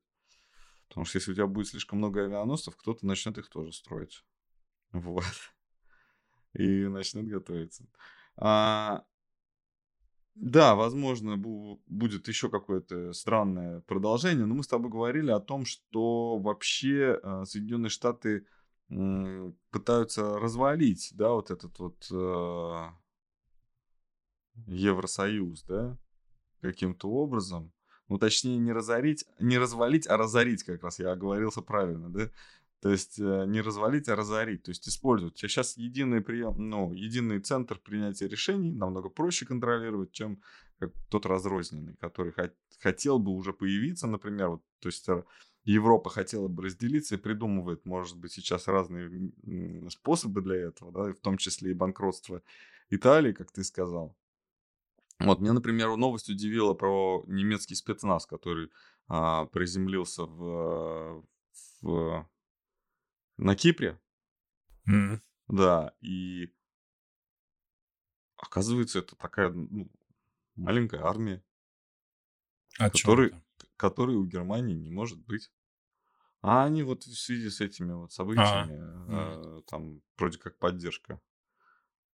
[0.89, 4.23] Потому что если у тебя будет слишком много авианосцев, кто-то начнет их тоже строить.
[4.91, 5.23] Вот.
[6.53, 7.85] И начнет готовиться.
[8.35, 9.05] А,
[10.41, 16.37] да, возможно, будет еще какое-то странное продолжение, но мы с тобой говорили о том, что
[16.37, 18.45] вообще а, Соединенные Штаты
[19.69, 22.85] пытаются развалить, да, вот этот вот э,
[24.65, 25.95] Евросоюз, да,
[26.61, 27.71] каким-то образом
[28.09, 32.29] ну, точнее, не разорить, не развалить, а разорить как раз, я оговорился правильно, да?
[32.81, 34.63] То есть э, не развалить, а разорить.
[34.63, 35.37] То есть использовать.
[35.37, 40.41] Сейчас единый прием, ну, единый центр принятия решений намного проще контролировать, чем
[41.09, 45.23] тот разрозненный, который хот- хотел бы уже появиться, например, вот, то есть э,
[45.65, 49.31] Европа хотела бы разделиться и придумывает, может быть, сейчас разные
[49.89, 52.41] способы для этого, да, в том числе и банкротство
[52.89, 54.15] Италии, как ты сказал.
[55.19, 58.71] Вот, мне, например, новость удивила про немецкий спецназ, который
[59.09, 61.25] а, приземлился в,
[61.81, 62.25] в,
[63.39, 63.99] на Кипре.
[64.87, 65.21] Mm.
[65.47, 66.53] Да, и
[68.37, 69.89] оказывается, это такая ну,
[70.55, 71.43] маленькая армия,
[72.77, 73.33] а который,
[73.77, 75.51] которой у Германии не может быть.
[76.41, 78.77] А они вот в связи с этими вот событиями,
[79.09, 81.19] а, э, там вроде как поддержка.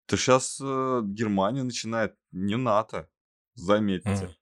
[0.07, 3.09] То сейчас э, Германия начинает не НАТО,
[3.53, 4.35] заметьте,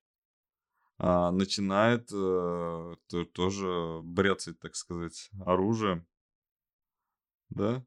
[0.97, 6.07] а начинает э, то- тоже бряцать, так сказать, оружием,
[7.49, 7.85] да?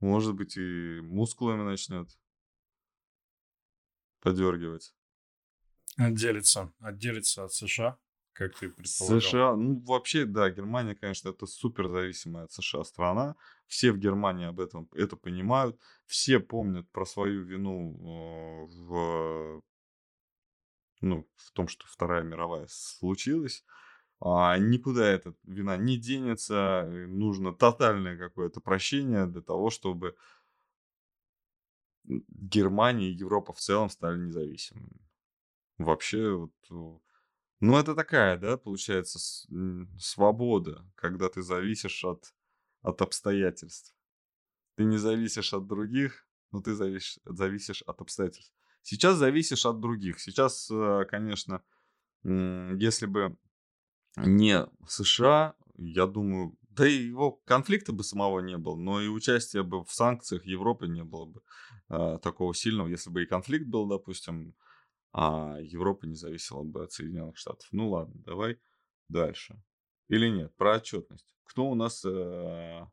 [0.00, 2.08] Может быть, и мускулами начнет
[4.20, 4.94] подергивать.
[5.96, 7.98] Отделится, отделится от США,
[8.32, 9.20] как ты предполагал.
[9.20, 13.36] США, ну вообще, да, Германия, конечно, это супер зависимая от США страна.
[13.66, 15.80] Все в Германии об этом это понимают.
[16.04, 19.62] Все помнят про свою вину э, в,
[21.00, 23.64] ну, в том, что Вторая мировая случилась.
[24.20, 26.84] А никуда эта вина не денется.
[26.86, 30.16] э, Нужно тотальное какое-то прощение для того, чтобы
[32.04, 35.00] Германия и Европа в целом стали независимыми.
[35.78, 36.52] Вообще, вот,
[37.60, 39.18] ну, это такая, да, получается,
[39.98, 42.34] свобода, когда ты зависишь от,
[42.82, 43.94] от обстоятельств.
[44.76, 48.54] Ты не зависишь от других, но ты зависишь, зависишь от обстоятельств.
[48.82, 50.20] Сейчас зависишь от других.
[50.20, 51.62] Сейчас, э, конечно,
[52.22, 53.36] если бы
[54.16, 59.62] не США, я думаю, да и его конфликта бы самого не было, но и участия
[59.62, 61.42] бы в санкциях Европы не было бы
[61.88, 64.54] э, такого сильного, если бы и конфликт был, допустим,
[65.12, 67.66] а Европа не зависела бы от Соединенных Штатов.
[67.72, 68.60] Ну ладно, давай
[69.08, 69.62] дальше.
[70.08, 71.34] Или нет, про отчетность.
[71.44, 72.04] Кто у нас...
[72.04, 72.86] э,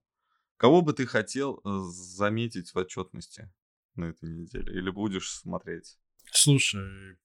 [0.58, 3.52] кого бы ты хотел э, заметить в отчетности
[3.96, 4.74] на этой неделе?
[4.74, 5.98] Или будешь смотреть?
[6.32, 7.18] Слушай,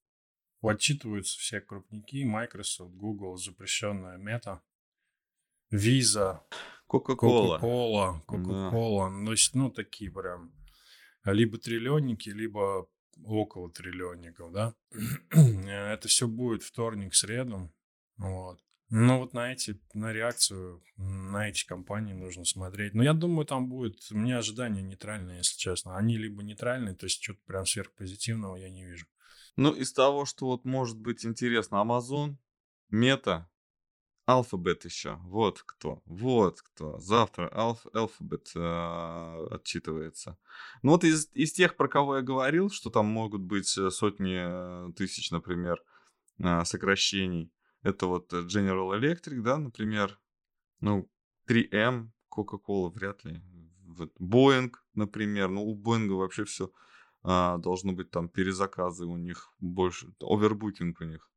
[0.62, 4.60] отчитываются все крупники, Microsoft, Google, запрещенная Meta,
[5.72, 6.40] Visa.
[6.90, 8.22] Coca-Cola, Да.
[8.26, 10.52] Coca-Cola, ну, есть, ну, такие прям
[11.24, 12.88] либо триллионники, либо
[13.24, 14.74] около триллионников, да.
[15.30, 17.72] Это все будет вторник, среду,
[18.16, 18.60] вот.
[18.90, 22.94] Ну, вот на эти, на реакцию, на эти компании нужно смотреть.
[22.94, 25.98] Но я думаю, там будет, у меня ожидания нейтральные, если честно.
[25.98, 29.06] Они либо нейтральные, то есть что-то прям сверхпозитивного я не вижу.
[29.58, 32.36] Ну, из того, что вот может быть интересно, Amazon,
[32.92, 33.46] Meta,
[34.28, 35.16] Alphabet еще.
[35.24, 36.00] Вот кто.
[36.04, 36.96] Вот кто.
[37.00, 40.38] Завтра Alph- Alphabet э, отчитывается.
[40.82, 44.36] Ну вот из, из тех, про кого я говорил, что там могут быть э, сотни
[44.38, 45.82] э, тысяч, например,
[46.38, 47.50] э, сокращений.
[47.82, 50.20] Это вот General Electric, да, например.
[50.80, 51.10] Ну,
[51.48, 53.42] 3M, Coca-Cola вряд ли.
[53.86, 55.48] Вот Boeing, например.
[55.48, 56.70] Ну, у Boeing вообще все
[57.22, 60.14] должно быть там перезаказы у них больше.
[60.20, 61.30] Овербукинг у них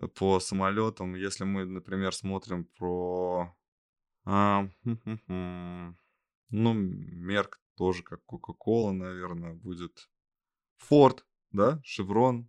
[0.00, 1.14] э, по самолетам.
[1.14, 3.56] Если мы, например, смотрим про...
[4.24, 4.68] а,
[6.50, 10.10] ну, Мерк тоже как Coca-Cola, наверное, будет.
[10.90, 12.46] Ford, да, Chevron.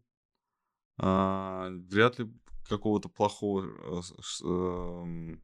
[0.97, 2.31] А, вряд ли
[2.67, 3.65] какого-то плохого...
[3.65, 5.41] э, эм,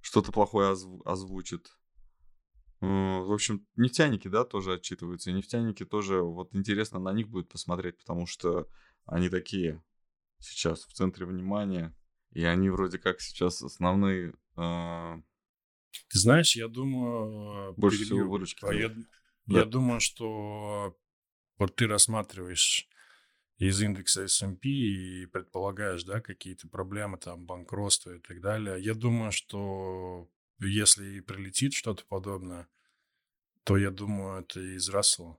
[0.00, 1.76] Что-то плохое озв- озвучит.
[2.82, 2.86] Э,
[3.20, 5.30] В общем, нефтяники, да, тоже отчитываются.
[5.30, 8.68] И нефтяники тоже, вот интересно на них будет посмотреть, потому что
[9.06, 9.82] они такие
[10.38, 11.94] сейчас в центре внимания.
[12.32, 15.22] И они вроде как сейчас основные, э,
[16.08, 17.74] Ты знаешь, я думаю...
[17.76, 18.64] больше перебью, всего выручки.
[18.64, 19.06] а я, дают.
[19.46, 19.70] я Да.
[19.70, 20.96] думаю, что
[21.58, 22.88] вот ты рассматриваешь
[23.58, 28.82] из индекса S&P и предполагаешь, да, какие-то проблемы, там, банкротство и так далее.
[28.82, 30.30] Я думаю, что
[30.68, 32.68] если и прилетит что-то подобное,
[33.64, 35.38] то я думаю, это из Рассела.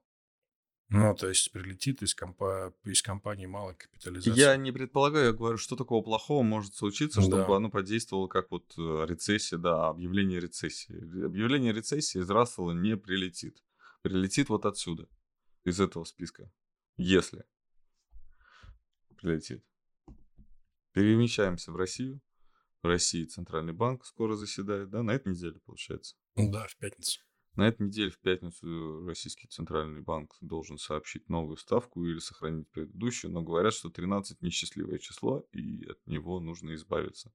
[0.89, 4.37] Ну, то есть прилетит из, компа- из компании малой капитализации.
[4.37, 7.55] Я не предполагаю, я говорю, что такого плохого может случиться, чтобы Да.
[7.55, 11.23] оно подействовало как вот э, рецессия, да, объявление рецессии.
[11.25, 13.63] Объявление рецессии из Рассела не прилетит.
[14.01, 15.07] Прилетит вот отсюда,
[15.63, 16.51] из этого списка.
[16.97, 17.45] Если
[19.15, 19.63] прилетит.
[20.91, 22.19] Перемещаемся в Россию.
[22.83, 26.15] России Центральный банк скоро заседает, да, на этой неделе, получается.
[26.35, 27.21] Да, в пятницу.
[27.55, 33.31] На этой неделе в пятницу Российский Центральный банк должен сообщить новую ставку или сохранить предыдущую,
[33.31, 37.33] но говорят, что 13 несчастливое число, и от него нужно избавиться.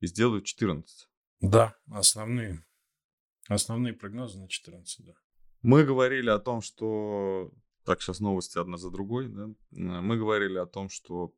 [0.00, 1.08] И сделают 14.
[1.40, 2.64] Да, основные.
[3.48, 5.14] Основные прогнозы на 14, да.
[5.62, 7.50] Мы говорили о том, что...
[7.84, 9.28] Так, сейчас новости одна за другой.
[9.28, 9.48] Да?
[9.70, 11.34] Мы говорили о том, что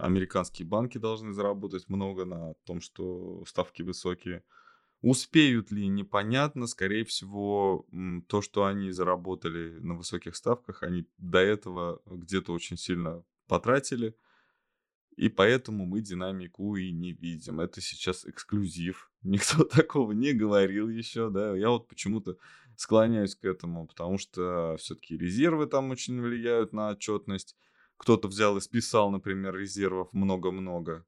[0.00, 4.42] американские банки должны заработать много на том, что ставки высокие.
[5.00, 6.66] Успеют ли, непонятно.
[6.66, 7.86] Скорее всего,
[8.26, 14.16] то, что они заработали на высоких ставках, они до этого где-то очень сильно потратили.
[15.16, 17.60] И поэтому мы динамику и не видим.
[17.60, 19.10] Это сейчас эксклюзив.
[19.22, 21.56] Никто такого не говорил еще, да.
[21.56, 22.36] Я вот почему-то
[22.76, 27.56] склоняюсь к этому, потому что все-таки резервы там очень влияют на отчетность.
[27.98, 31.04] Кто-то взял и списал, например, резервов много-много.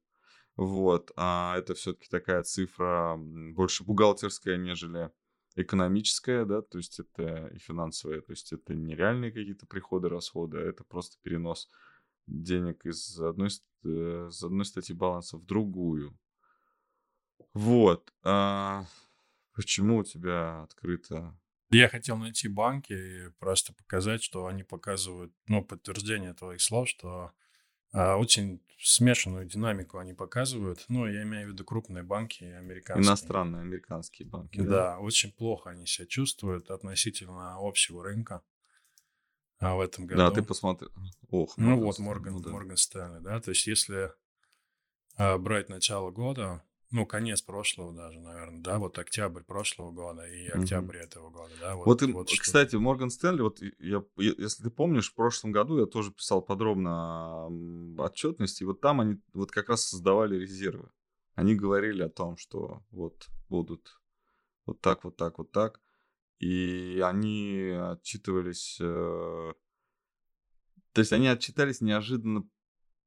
[0.55, 1.11] Вот.
[1.15, 5.11] А это все-таки такая цифра больше бухгалтерская, нежели
[5.55, 10.59] экономическая, да, то есть это и финансовая, то есть это не реальные какие-то приходы, расходы,
[10.59, 11.69] а это просто перенос
[12.27, 13.49] денег из одной,
[13.83, 16.17] э, с одной статьи баланса в другую.
[17.53, 18.13] Вот.
[18.23, 18.85] А
[19.53, 21.37] почему у тебя открыто?
[21.71, 27.31] Я хотел найти банки и просто показать, что они показывают, ну, подтверждение твоих слов, что
[27.93, 30.83] а, очень смешанную динамику они показывают.
[30.89, 33.07] Ну, я имею в виду крупные банки американские.
[33.07, 34.59] Иностранные, американские банки.
[34.59, 38.41] Да, очень плохо они себя чувствуют относительно общего рынка
[39.59, 40.17] а, в этом году.
[40.19, 40.89] Да, ты посмотри.
[41.29, 42.49] Ох, Ну Морган вот Морган, ну да.
[42.51, 44.11] Морган Стэнли, да, то есть если
[45.15, 50.47] а, брать начало года, ну, конец прошлого даже, наверное, да, вот октябрь прошлого года и
[50.47, 54.63] октябрь этого года, да, вот, Вот, и, вот что- кстати, Морган Стэнли, вот я, если
[54.63, 59.19] ты помнишь, в прошлом году я тоже писал подробно м, отчетность, и вот там они
[59.33, 60.91] вот как раз создавали резервы.
[61.33, 63.99] Они говорили о том, что вот будут
[64.65, 65.81] вот так, вот так, вот так.
[66.39, 68.77] И они отчитывались...
[68.81, 69.53] э,
[70.93, 72.43] то есть они отчитались неожиданно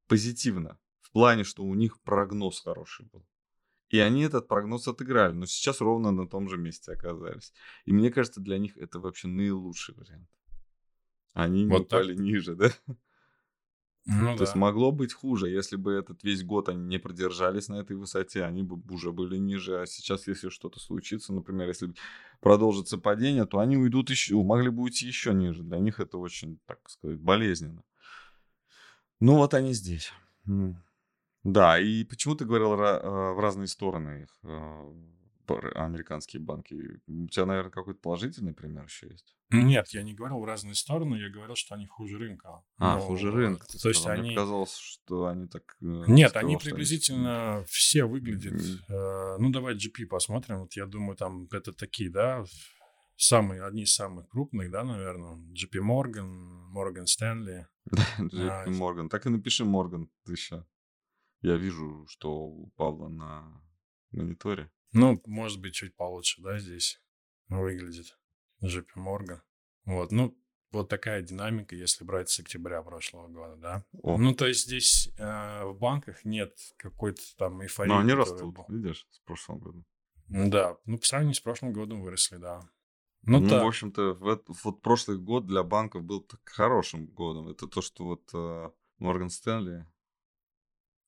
[0.07, 0.79] позитивно.
[1.01, 3.27] В плане, что у них прогноз хороший был.
[3.95, 7.53] И они этот прогноз отыграли, но сейчас ровно на том же месте оказались.
[7.85, 10.29] И мне кажется, для них это вообще наилучший вариант.
[11.33, 12.01] Они не Вот так?
[12.01, 12.73] упали ниже, да?
[14.07, 14.43] Ну То да.
[14.43, 18.43] есть могло быть хуже, если бы этот весь год они не продержались на этой высоте,
[18.43, 19.81] они бы уже были ниже.
[19.81, 21.95] А сейчас, если что-то случится, например, если
[22.41, 25.63] продолжится падение, то они уйдут еще, могли бы уйти еще ниже.
[25.63, 27.85] Для них это очень, так сказать, болезненно.
[29.21, 30.13] Ну, вот они здесь.
[31.45, 34.95] Да, и почему ты говорил э, в разные стороны их, э,
[35.75, 36.75] американские банки?
[37.07, 39.37] У тебя, наверное, какой-то положительный пример еще есть?
[39.51, 42.63] Нет, я не говорил в разные стороны, я говорил, что они хуже рынка.
[42.79, 44.19] А, Ну, хуже э, рынка, То есть сказал.
[44.19, 44.37] Мне они...
[44.37, 45.77] показалось, что они так...
[45.81, 48.61] Нет, сказал, они приблизительно все выглядят.
[48.89, 50.61] Э, Ну, давай GP посмотрим.
[50.61, 52.45] Вот я думаю, там это такие, да,
[53.17, 55.37] самые, одни из самых крупных, да, наверное.
[55.53, 57.67] JP Morgan, Morgan Stanley.
[58.19, 59.09] JP А, Морган.
[59.09, 60.65] Так и напиши Морган еще.
[61.45, 63.63] Я вижу, что у Павла на
[64.13, 64.71] мониторе.
[64.93, 67.03] Ну, может быть, чуть получше, да, здесь
[67.49, 68.19] выглядит
[68.63, 69.41] JP Morgan.
[69.85, 70.35] Вот, ну,
[70.71, 73.85] вот такая динамика, если брать с октября прошлого года, да.
[74.03, 77.91] О, Ну, то есть здесь э, в банках нет какой-то там эйфории.
[77.91, 78.65] но они растут, была.
[78.71, 79.85] видишь, с прошлым годом.
[80.29, 82.63] Да, ну, по сравнению с прошлым годом выросли, да.
[83.21, 83.63] Ну, Ну, так.
[83.63, 87.49] в общем-то, вот прошлый год для банков был так хорошим годом.
[87.49, 89.87] Это то, что вот э, Морган Стэнли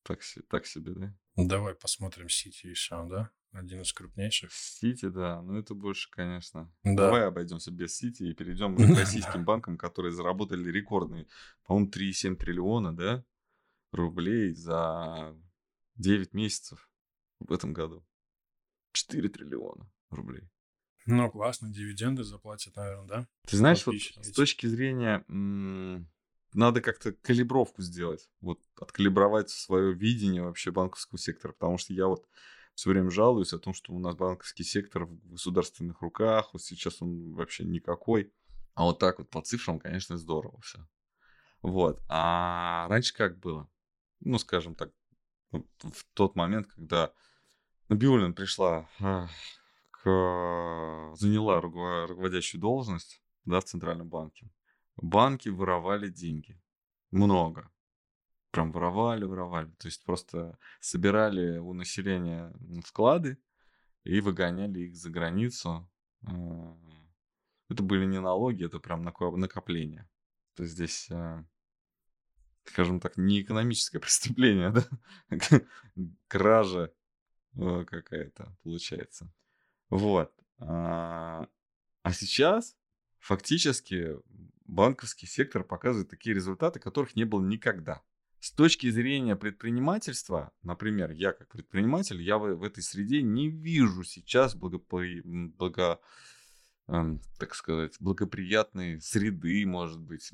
[0.07, 1.14] так, так себе, да?
[1.36, 3.30] Давай посмотрим Сити еще, да?
[3.52, 4.52] Один из крупнейших.
[4.52, 6.72] Сити, да, но это больше, конечно.
[6.84, 7.07] Да.
[7.07, 11.26] Давай обойдемся без Сити и перейдем к российским банкам, которые заработали рекордные,
[11.64, 13.24] по-моему, 3,7 триллиона, да,
[13.92, 15.36] рублей за
[15.96, 16.88] 9 месяцев
[17.40, 18.07] в этом году.
[18.92, 20.48] 4 триллиона рублей.
[21.07, 23.28] Ну, классно, дивиденды заплатят, наверное, да?
[23.46, 26.11] Ты знаешь, вот с точки зрения, м,
[26.55, 32.26] надо как-то калибровку сделать, вот откалибровать свое видение вообще банковского сектора, потому что я вот
[32.74, 37.01] все время жалуюсь о том, что у нас банковский сектор в государственных руках, вот сейчас
[37.01, 38.32] он вообще никакой,
[38.74, 40.86] а вот так вот по цифрам, конечно, здорово все.
[41.62, 43.68] Вот, а раньше как было?
[44.20, 44.90] Ну, скажем так,
[45.51, 47.12] в тот момент, когда
[47.88, 48.88] Набиуллина пришла
[49.90, 54.51] к, заняла руково- руководящую должность да, в Центральном банке,
[54.97, 56.61] банки воровали деньги.
[57.11, 57.70] Много.
[58.51, 59.70] Прям воровали, воровали.
[59.78, 63.38] То есть просто собирали у населения м, вклады
[64.05, 65.88] и выгоняли их за границу.
[66.26, 66.76] А,
[67.68, 70.09] Это были не налоги, это прям нако- накопления.
[70.55, 71.44] То есть здесь, а,
[72.64, 74.84] скажем так, не экономическое преступление, да?
[76.28, 76.92] Кража
[77.57, 79.32] э, какая-то получается.
[79.90, 80.32] Вот.
[80.59, 81.49] А
[82.03, 82.76] а сейчас
[83.18, 84.16] фактически
[84.68, 88.02] банковский сектор показывает такие результаты, которых не было никогда.
[88.40, 94.04] С точки зрения предпринимательства, например, я как предприниматель, я в, в этой среде не вижу
[94.04, 95.20] сейчас благопри...
[95.24, 96.00] м, благо...
[96.86, 100.30] эм, так сказать, благоприятной среды, может быть,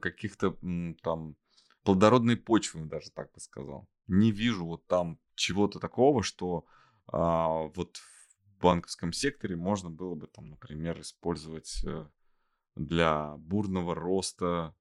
[0.00, 0.56] каких-то
[1.02, 1.36] там
[1.84, 3.88] плодородной почвы, даже так бы сказал.
[4.06, 6.66] Не вижу вот там чего-то такого, что
[7.06, 12.06] а, вот в банковском секторе можно было бы там, например, использовать э,
[12.76, 14.74] для бурного роста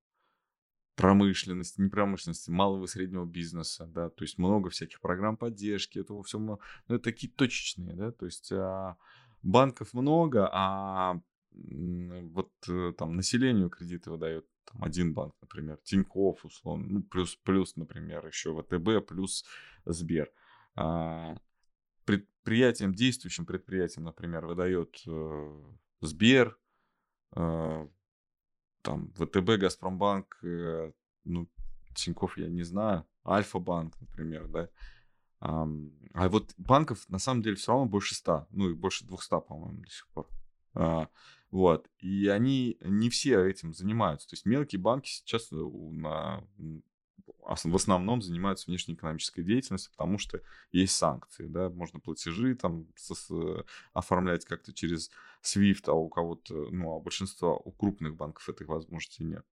[0.95, 6.23] промышленности, не промышленности, малого и среднего бизнеса, да, то есть много всяких программ поддержки, этого
[6.23, 8.97] все, ну, это такие точечные, да, то есть а,
[9.41, 11.19] банков много, а
[11.51, 17.75] вот э, там населению кредиты выдает там, один банк, например, Тинькофф, условно, ну, плюс, плюс,
[17.75, 19.45] например, еще ВТБ, плюс
[19.85, 20.31] Сбер.
[20.75, 21.35] А,
[22.05, 25.61] предприятиям, действующим предприятиям, например, выдает э,
[26.01, 26.57] Сбер,
[27.34, 30.91] там ВТБ, Газпромбанк, э,
[31.23, 31.47] ну,
[31.95, 34.69] Тинькофф я не знаю, Альфа-банк, например, да.
[35.39, 39.81] А вот банков на самом деле все равно больше 100, ну и больше 200, по-моему,
[39.81, 40.29] до сих пор.
[40.73, 41.09] А,
[41.51, 41.89] Вот.
[41.99, 44.29] И они не все этим занимаются.
[44.29, 46.43] То есть мелкие банки сейчас на,
[47.45, 50.41] в основном занимаются внешнеэкономической деятельностью, потому что
[50.71, 55.09] есть санкции, да, можно платежи там с- оформлять как-то через
[55.43, 59.45] SWIFT, а у кого-то, ну, а у большинства, у крупных банков этой возможности нет.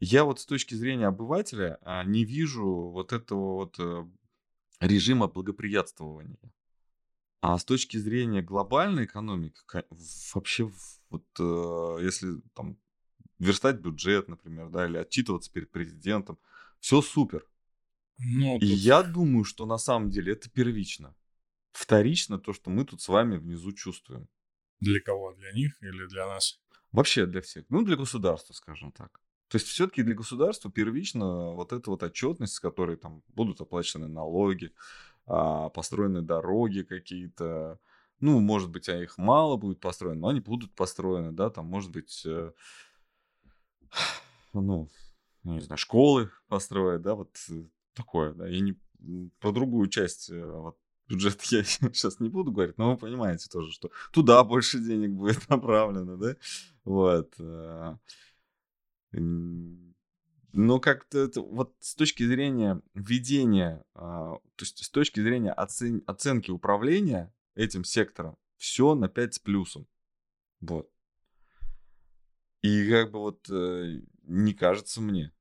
[0.00, 4.06] Я вот с точки зрения обывателя а, не вижу вот этого вот э,
[4.80, 6.38] режима благоприятствования.
[7.42, 9.60] А с точки зрения глобальной экономики,
[10.34, 10.70] вообще,
[11.10, 12.78] вот э, если там
[13.38, 16.38] верстать бюджет, например, да, или отчитываться перед президентом,
[16.80, 17.46] все супер.
[18.18, 21.14] Ну, И тут я думаю, что на самом деле это первично.
[21.72, 24.28] Вторично то, что мы тут с вами внизу чувствуем.
[24.80, 25.32] для кого?
[25.34, 26.60] Для них или для нас?
[26.92, 27.64] Вообще для всех.
[27.68, 29.20] Ну, для государства, скажем так.
[29.48, 34.06] То есть все-таки для государства первично вот эта вот отчетность, с которой там будут оплачены
[34.06, 34.72] налоги,
[35.26, 37.78] а, построены дороги какие-то.
[38.20, 41.90] Ну, может быть, а их мало будет построено, но они будут построены, да, там, может
[41.90, 42.52] быть, э,
[45.42, 47.64] ну, не знаю, школы построят, да, вот э,
[47.94, 48.46] такое, да.
[48.46, 48.76] Я не
[49.38, 50.78] про другую часть э, вот,
[51.08, 55.48] бюджета я сейчас не буду говорить, но вы понимаете тоже, что туда больше денег будет
[55.48, 56.36] направлено, да.
[56.84, 57.34] Вот.
[57.38, 57.96] э,
[59.12, 66.50] Но как-то вот с точки зрения ведения, а, то есть с точки зрения оцен, оценки
[66.50, 69.86] управления этим сектором, все на 5 с плюсом.
[70.60, 70.90] Вот.
[72.62, 73.48] И как бы вот
[74.30, 75.32] не кажется мне.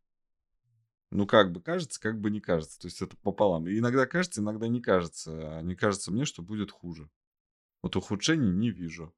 [1.12, 2.80] Ну, как бы кажется, как бы не кажется.
[2.80, 3.68] То есть это пополам.
[3.70, 5.58] Иногда кажется, иногда не кажется.
[5.58, 7.10] А не кажется мне, что будет хуже.
[7.82, 9.14] Вот ухудшений не вижу.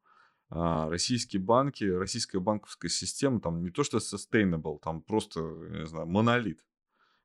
[0.50, 6.08] А, российские банки, российская банковская система, там не то что sustainable, там просто, не знаю,
[6.08, 6.64] монолит.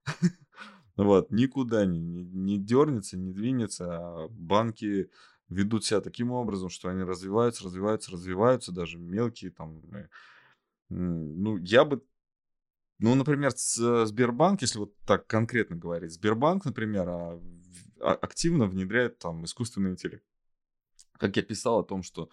[0.97, 3.85] Вот, никуда не, не, не дернется, не двинется.
[3.91, 5.11] А банки
[5.51, 9.83] ведут себя таким образом, что они развиваются, развиваются, развиваются, даже мелкие там.
[9.93, 10.09] Э,
[10.89, 12.03] ну, я бы
[12.99, 17.41] ну, например, Сбербанк, если вот так конкретно говорить, Сбербанк, например, а,
[18.01, 20.25] а, активно внедряет там искусственный интеллект.
[21.19, 22.31] Как я писал о том, что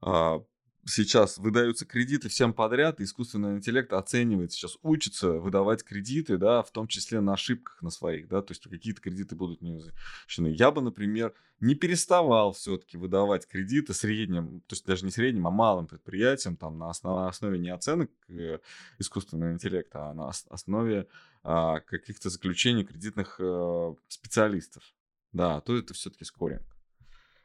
[0.00, 0.40] а,
[0.86, 6.70] сейчас выдаются кредиты всем подряд, и искусственный интеллект оценивает, сейчас учится выдавать кредиты, да, в
[6.70, 10.48] том числе на ошибках на своих, да, то есть какие-то кредиты будут не защищены.
[10.48, 15.50] Я бы, например, не переставал все-таки выдавать кредиты средним, то есть даже не средним, а
[15.50, 18.58] малым предприятиям, там, на, основ, основе не оценок э,
[18.98, 21.08] искусственного интеллекта, а на основе
[21.42, 24.82] а, каких-то заключений кредитных а, специалистов.
[25.32, 26.62] Да, то это все-таки скоринг.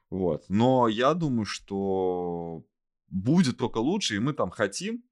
[0.10, 0.46] Вот.
[0.48, 2.64] Но я думаю, что
[3.10, 5.03] будет только лучше, и мы там хотим,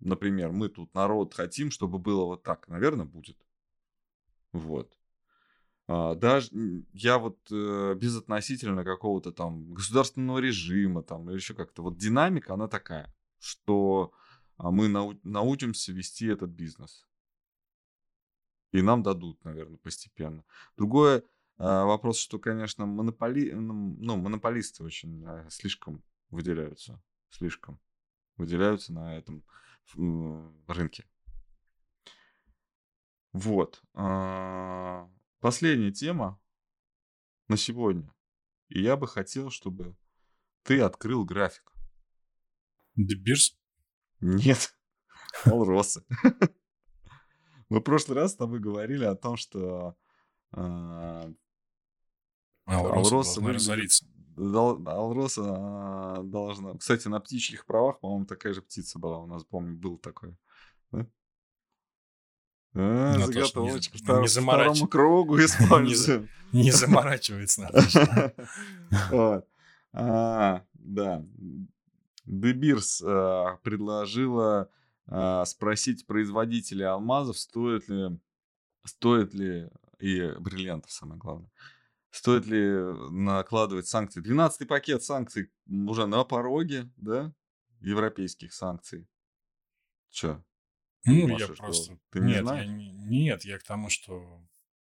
[0.00, 3.38] например, мы тут народ хотим, чтобы было вот так, наверное, будет.
[4.52, 4.96] Вот.
[5.86, 6.50] А, даже
[6.92, 12.68] я вот э, безотносительно какого-то там государственного режима там или еще как-то вот динамика она
[12.68, 14.12] такая, что
[14.56, 17.06] а, мы нау- научимся вести этот бизнес.
[18.72, 20.44] И нам дадут, наверное, постепенно.
[20.76, 21.24] Другое
[21.58, 23.52] а, вопрос, что, конечно, монополи...
[23.52, 27.80] ну, монополисты очень а, слишком выделяются слишком
[28.36, 29.44] выделяются на этом
[30.66, 31.06] рынке.
[33.32, 33.82] Вот.
[33.94, 35.08] А,
[35.40, 36.40] последняя тема
[37.48, 38.12] на сегодня.
[38.68, 39.96] И я бы хотел, чтобы
[40.62, 41.72] ты открыл график.
[42.96, 43.58] Дебирс?
[44.20, 44.76] Нет.
[45.44, 46.04] Алросы.
[47.68, 49.96] Мы в прошлый раз с тобой говорили о том, что
[50.52, 51.32] а,
[52.64, 54.06] Алроса разориться.
[54.40, 56.76] Алроса а, должна...
[56.78, 59.18] Кстати, на птичьих правах, по-моему, такая же птица была.
[59.18, 60.36] У нас, помню, был такой.
[60.90, 61.06] Да?
[62.74, 63.98] А, заготовочка.
[63.98, 64.20] Не, втор...
[64.22, 66.28] не второму кругу используем.
[66.52, 67.70] Не, не заморачивается.
[69.92, 71.26] А, да.
[72.24, 74.70] Дебирс а, предложила
[75.08, 78.16] а, спросить производителя алмазов, стоит ли,
[78.84, 79.68] стоит ли
[79.98, 81.50] и бриллиантов, самое главное,
[82.10, 82.60] Стоит ли
[83.10, 84.22] накладывать санкции?
[84.22, 87.32] 12-й пакет санкций уже на пороге, да?
[87.80, 89.08] Европейских санкций.
[90.10, 90.44] Чё?
[91.04, 91.64] Ну, Маша, я что?
[91.64, 91.98] просто...
[92.10, 92.66] Ты нет, не знаешь?
[92.66, 92.90] Я не...
[92.90, 94.44] Нет, я к тому, что...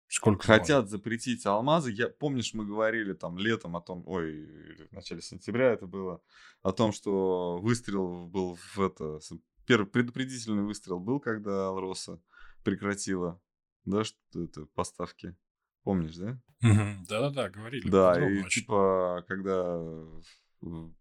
[0.07, 0.89] Сколько Хотят можно?
[0.89, 1.91] запретить алмазы.
[1.91, 6.21] Я, помнишь, мы говорили там летом о том, ой, в начале сентября это было,
[6.61, 9.19] о том, что выстрел был в это...
[9.65, 12.21] Первый предупредительный выстрел был, когда Алроса
[12.63, 13.41] прекратила,
[13.85, 15.35] да, что это, поставки
[15.83, 16.39] Помнишь, да?
[16.61, 17.89] Да-да-да, говорили.
[17.89, 19.79] Да, и типа, когда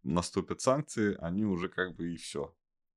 [0.02, 2.54] наступят санкции, они уже как бы и все.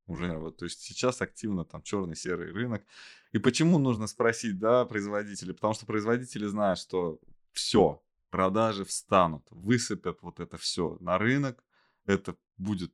[0.08, 2.84] Уже вот, то есть сейчас активно там черный серый рынок.
[3.32, 5.54] И почему нужно спросить, да, производителей?
[5.54, 7.20] Потому что производители знают, что
[7.52, 11.64] все, продажи встанут, высыпят вот это все на рынок,
[12.06, 12.94] это будет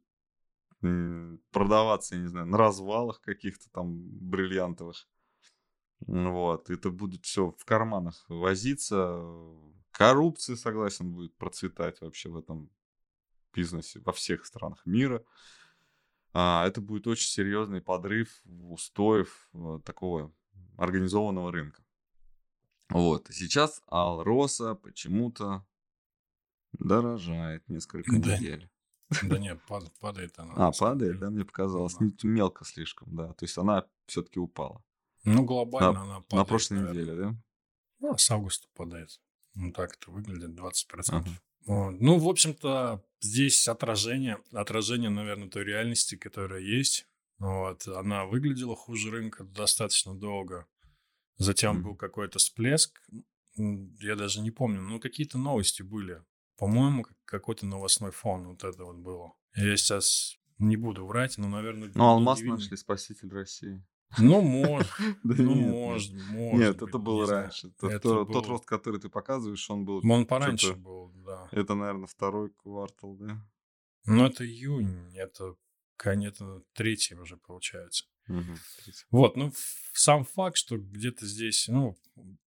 [1.52, 5.08] продаваться, я не знаю, на развалах каких-то там бриллиантовых.
[6.08, 9.24] Вот, это будет все в карманах возиться.
[9.91, 12.70] Коррупция, согласен, будет процветать вообще в этом
[13.54, 15.24] бизнесе во всех странах мира.
[16.34, 20.34] А, это будет очень серьезный подрыв устоев вот, такого
[20.78, 21.84] организованного рынка.
[22.89, 23.28] Вот.
[23.32, 25.66] Сейчас Алроса почему-то
[26.74, 28.38] дорожает несколько да.
[28.38, 28.70] недель.
[29.24, 29.60] Да нет,
[29.99, 30.54] падает она.
[30.56, 31.97] А, падает, да, мне показалось.
[32.24, 33.34] Мелко слишком, да.
[33.34, 34.84] То есть она все-таки упала.
[35.24, 36.32] Ну, глобально на, она падает.
[36.32, 37.02] На прошлой наверное.
[37.02, 37.36] неделе, да?
[38.00, 39.20] Ну, с августа падает.
[39.54, 40.84] Ну, так это выглядит, 20%.
[41.10, 41.30] Ага.
[41.66, 41.92] Вот.
[42.00, 47.08] Ну, в общем-то, здесь отражение, отражение, наверное, той реальности, которая есть.
[47.38, 47.88] Вот.
[47.88, 50.68] Она выглядела хуже рынка достаточно долго.
[51.38, 51.82] Затем mm.
[51.82, 53.02] был какой-то всплеск.
[53.56, 56.24] Я даже не помню, ну, какие-то новости были.
[56.58, 59.34] По-моему, какой-то новостной фон вот это вот было.
[59.56, 61.92] Я сейчас не буду врать, но, наверное...
[61.94, 63.84] Ну, алмаз нашли, спаситель России.
[64.18, 64.91] Ну, может.
[65.24, 66.59] Ну, может, может.
[66.59, 67.72] Нет, это было раньше.
[67.80, 70.01] Тот рост, который ты показываешь, он был...
[70.09, 71.47] Он пораньше был, да.
[71.51, 73.38] Это, наверное, второй квартал, да?
[74.05, 75.55] Ну, это июнь, это
[75.95, 76.39] конец,
[76.74, 78.05] третий уже получается.
[79.09, 79.51] Вот, ну,
[79.93, 81.97] сам факт, что где-то здесь, ну,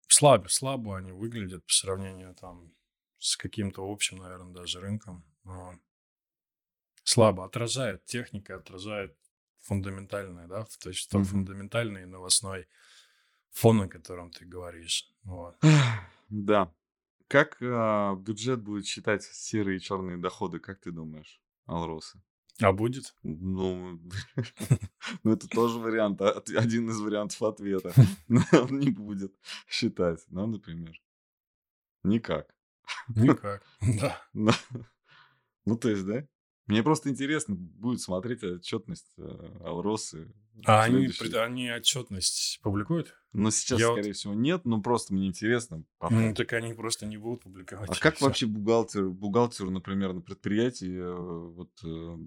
[0.08, 2.74] слабо, слабо они выглядят по сравнению там
[3.20, 5.26] с каким-то общим, наверное, даже рынком.
[7.04, 9.18] Слабо отражает техника, отражает
[9.64, 11.30] фундаментальное, да, то есть тот Мгм.
[11.30, 12.68] фундаментальный новостной
[13.52, 15.10] фон, о котором ты говоришь.
[15.24, 15.56] Вот.
[16.30, 16.74] Да.
[17.28, 22.20] Как а, бюджет будет считать серые и черные доходы, как ты думаешь, Алросы?
[22.62, 23.16] А будет?
[23.24, 24.00] Ну,
[25.24, 27.94] ну, это тоже вариант, а- один из вариантов ответа.
[28.28, 29.34] Но Он не будет
[29.68, 31.00] считать, да, например.
[32.04, 32.54] Никак.
[33.16, 33.64] Никак.
[33.82, 34.22] Да.
[34.34, 34.52] Ну,
[35.66, 36.28] ну, то есть, да?
[36.66, 40.34] Мне просто интересно будет смотреть отчетность э, Алросы.
[40.66, 43.16] А они, они отчетность публикуют?
[43.34, 45.84] Но сейчас, я вот- скорее всего, нет, но просто мне интересно.
[46.10, 47.90] Ну, так они просто не будут публиковать.
[47.90, 48.26] А как всё.
[48.26, 52.18] вообще бухгалтер, бухгалтеру, например, на предприятии э, вот, э,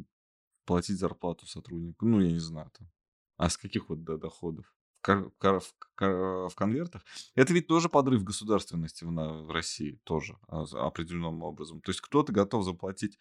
[0.67, 2.05] платить зарплату сотруднику?
[2.05, 2.71] Ну, я не знаю.
[2.77, 2.91] Там.
[3.39, 4.67] А с каких вот до- доходов?
[5.07, 7.05] В, в в конвертах?
[7.37, 11.81] Это ведь тоже подрыв государственности в, в России, тоже а, определенным образом.
[11.81, 13.17] То есть кто-то готов заплатить,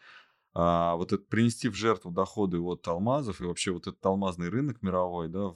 [0.56, 4.82] а, вот это, принести в жертву доходы от алмазов и вообще вот этот алмазный рынок
[4.82, 5.54] мировой, да,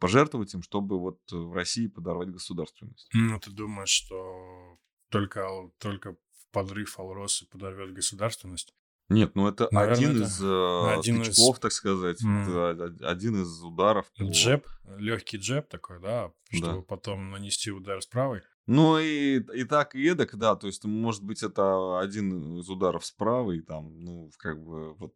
[0.00, 3.08] пожертвовать им, чтобы вот в России подорвать государственность.
[3.14, 4.78] Ну, ты думаешь, что
[5.08, 6.16] только, только
[6.52, 8.74] подрыв Алросы подорвет государственность?
[9.10, 12.42] Нет, ну это Наверное, один это из э, один из- тычков, так сказать, М.
[12.48, 14.10] это од- один из ударов.
[14.16, 14.66] по- Джеб,
[14.96, 16.56] легкий джеб такой, да, Да.
[16.56, 18.40] чтобы потом нанести удар с правой.
[18.66, 23.04] Ну и, и так, и эдак, да, то есть, может быть, это один из ударов
[23.04, 25.14] справа, и там, ну, как бы, вот,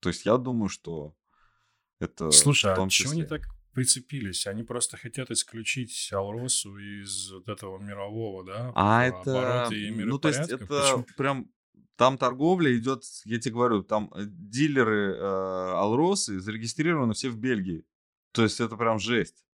[0.00, 1.14] то есть, я думаю, что
[2.00, 3.26] это Слушай, а чего они числе.
[3.26, 4.46] так прицепились?
[4.48, 10.28] Они просто хотят исключить Алросу из вот этого мирового, да, А это, и ну, то
[10.28, 11.06] есть, это Почему?
[11.16, 11.50] прям,
[11.94, 17.84] там торговля идет, я тебе говорю, там э, дилеры э, Алросы зарегистрированы все в Бельгии.
[18.32, 19.44] То есть, это прям жесть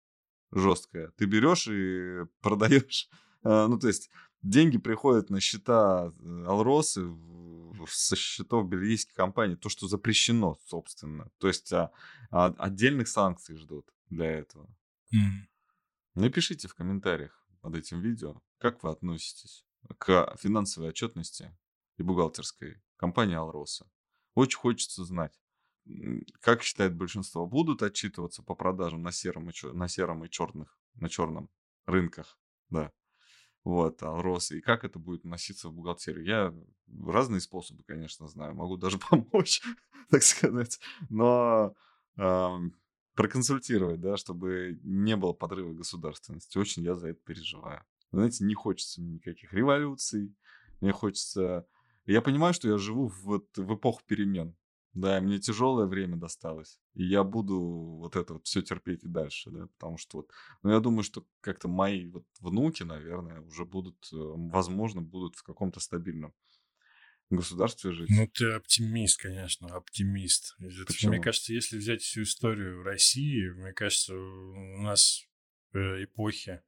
[0.52, 1.08] жесткая.
[1.16, 3.08] Ты берешь и продаешь,
[3.44, 4.10] э, ну, то есть,
[4.42, 7.08] деньги приходят на счета э, Алросы
[7.88, 11.30] со счетов бельгийских компаний, то, что запрещено, собственно.
[11.38, 11.90] То есть, а-
[12.30, 14.68] а отдельных санкций ждут для этого.
[16.14, 19.64] Напишите в комментариях под этим видео, как вы относитесь
[19.98, 21.56] к финансовой отчетности
[21.96, 23.90] и бухгалтерской компании Алроса.
[24.34, 25.40] Очень хочется знать,
[26.40, 30.78] как считает большинство, будут отчитываться по продажам на сером и, чё- на сером и черных,
[30.94, 31.50] на черном
[31.86, 32.38] рынках,
[32.70, 32.92] да,
[33.64, 36.24] вот, Алроса, и как это будет носиться в бухгалтерию.
[36.24, 36.54] Я
[37.06, 39.62] разные способы, конечно, знаю, могу даже помочь,
[40.10, 41.74] так сказать, но
[42.16, 42.72] ам,
[43.14, 46.58] проконсультировать, да, чтобы не было подрыва государственности.
[46.58, 47.84] Очень я за это переживаю.
[48.12, 50.34] Знаете, не хочется мне никаких революций,
[50.80, 51.66] мне хочется...
[52.06, 54.56] Я понимаю, что я живу в, вот, в эпоху перемен.
[54.92, 56.80] Да, мне тяжелое время досталось.
[56.94, 60.30] И я буду вот это вот все терпеть и дальше, да, потому что вот...
[60.62, 65.44] Ну, я думаю, что как-то мои вот внуки, наверное, уже будут, э, возможно, будут в
[65.44, 66.34] каком-то стабильном
[67.30, 68.10] государстве жить.
[68.10, 70.56] Ну, ты оптимист, конечно, оптимист.
[70.86, 71.12] Почему?
[71.12, 75.24] Мне кажется, если взять всю историю России, мне кажется, у нас
[75.72, 76.62] э, эпохи,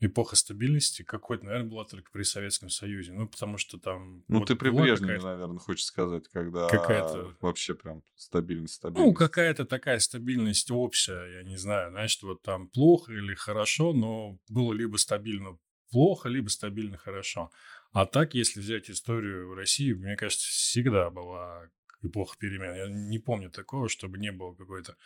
[0.00, 3.12] эпоха стабильности какой-то, наверное, была только при Советском Союзе.
[3.12, 4.24] Ну, потому что там...
[4.28, 9.08] Ну, вот ты при Брежневе, наверное, хочешь сказать, когда Какая-то- вообще прям стабильность, стабильность.
[9.08, 14.38] Ну, какая-то такая стабильность общая, я не знаю, что вот там плохо или хорошо, но
[14.48, 15.58] было либо стабильно
[15.90, 17.50] плохо, либо стабильно хорошо.
[17.92, 21.68] А так, если взять историю России, мне кажется, всегда была
[22.02, 22.74] эпоха перемен.
[22.74, 24.96] Я не помню такого, чтобы не было какой-то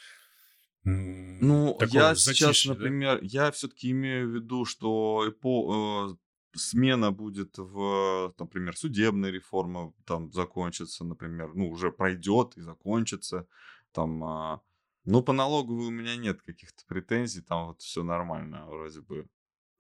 [0.85, 2.75] Ну, такого я сейчас, затишья, да?
[2.75, 6.17] например, я все-таки имею в виду, что эпо- э,
[6.55, 13.47] смена будет в, например, судебная реформа там закончится, например, ну, уже пройдет и закончится.
[13.93, 14.61] Там, а,
[15.05, 19.29] ну, по налоговой у меня нет каких-то претензий, там вот все нормально вроде бы.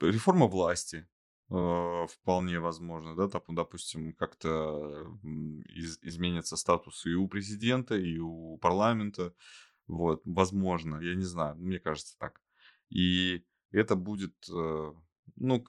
[0.00, 1.08] Реформа власти
[1.50, 5.06] э, вполне возможно, да, там, допустим, как-то
[5.68, 9.34] из- изменится статус и у президента, и у парламента,
[9.88, 12.40] вот, возможно, я не знаю, мне кажется так.
[12.90, 14.92] И это будет, э,
[15.36, 15.64] ну,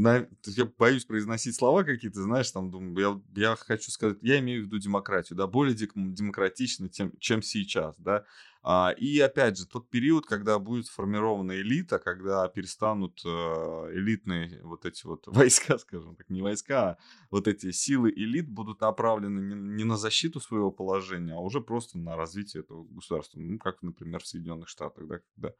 [0.00, 4.62] на- я боюсь произносить слова какие-то, знаешь, там, думаю, я, я хочу сказать, я имею
[4.62, 8.24] в виду демократию, да, более демократично, тем, чем сейчас, да.
[8.62, 14.84] А, и опять же, тот период, когда будет сформирована элита, когда перестанут э, элитные вот
[14.86, 16.98] эти вот войска, скажем так, не войска, а
[17.30, 21.98] вот эти силы элит будут направлены не, не на защиту своего положения, а уже просто
[21.98, 23.38] на развитие этого государства.
[23.38, 25.54] Ну, как, например, в Соединенных Штатах, да, когда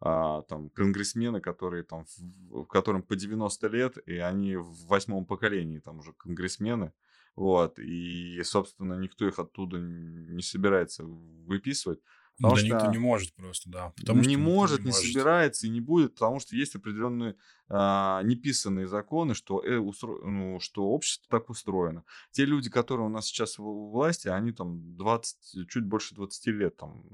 [0.00, 5.26] а, там конгрессмены, которые там, в- в- которым по 90 лет, и они в восьмом
[5.26, 6.92] поколении там уже конгрессмены,
[7.34, 12.00] вот, и, собственно, никто их оттуда не собирается выписывать.
[12.36, 13.92] Потому да что никто не может просто, да.
[13.96, 15.06] Потому не что может, не, не может.
[15.06, 17.36] собирается и не будет, потому что есть определенные
[17.68, 20.18] а, неписанные законы, что, э, устро...
[20.22, 22.04] ну, что общество так устроено.
[22.32, 26.76] Те люди, которые у нас сейчас в власти, они там 20, чуть больше 20 лет
[26.76, 27.04] там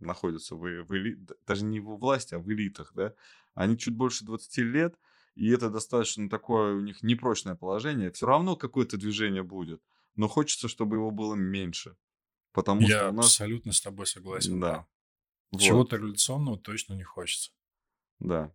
[0.00, 1.16] находятся в, в эли...
[1.46, 3.14] даже не в власти, а в элитах, да.
[3.54, 4.98] Они чуть больше 20 лет,
[5.36, 8.10] и это достаточно такое у них непрочное положение.
[8.10, 9.80] Все равно какое-то движение будет,
[10.16, 11.96] но хочется, чтобы его было меньше.
[12.56, 13.26] Потому Я что у нас...
[13.26, 14.58] абсолютно с тобой согласен.
[14.58, 14.86] Да.
[15.52, 15.60] Вот.
[15.60, 17.52] Чего-то революционного точно не хочется.
[18.18, 18.50] Да.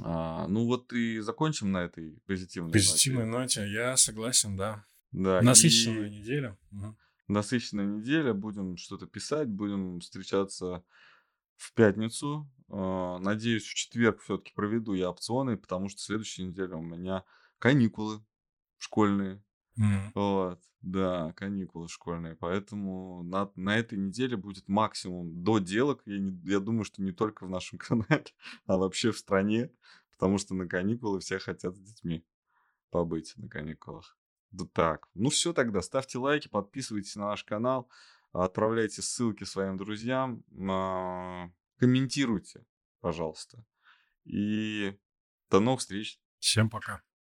[0.00, 3.62] А, ну вот и закончим на этой позитивной Позитивной ноте.
[3.62, 3.72] ноте.
[3.72, 4.86] Я согласен, да.
[5.10, 5.42] Да.
[5.42, 6.10] Насыщенная и...
[6.10, 6.56] неделя.
[6.70, 6.96] Угу.
[7.26, 8.32] Насыщенная неделя.
[8.32, 10.84] Будем что-то писать, будем встречаться
[11.56, 12.48] в пятницу.
[12.68, 17.24] А, надеюсь, в четверг все-таки проведу я опционы, потому что следующей неделе у меня
[17.58, 18.24] каникулы
[18.78, 19.42] школьные.
[19.78, 20.10] Mm.
[20.14, 22.36] Вот, да, каникулы школьные.
[22.36, 26.02] Поэтому на, на этой неделе будет максимум до делок.
[26.06, 28.26] Я, не, я думаю, что не только в нашем канале,
[28.66, 29.70] а вообще в стране.
[30.12, 32.24] Потому что на каникулы все хотят с детьми
[32.90, 34.16] побыть на каникулах.
[34.52, 35.08] Да так.
[35.14, 35.82] Ну все тогда.
[35.82, 37.88] Ставьте лайки, подписывайтесь на наш канал,
[38.32, 42.64] отправляйте ссылки своим друзьям, а, комментируйте,
[43.00, 43.64] пожалуйста.
[44.24, 44.96] И
[45.50, 46.20] до новых встреч.
[46.38, 47.02] Всем пока.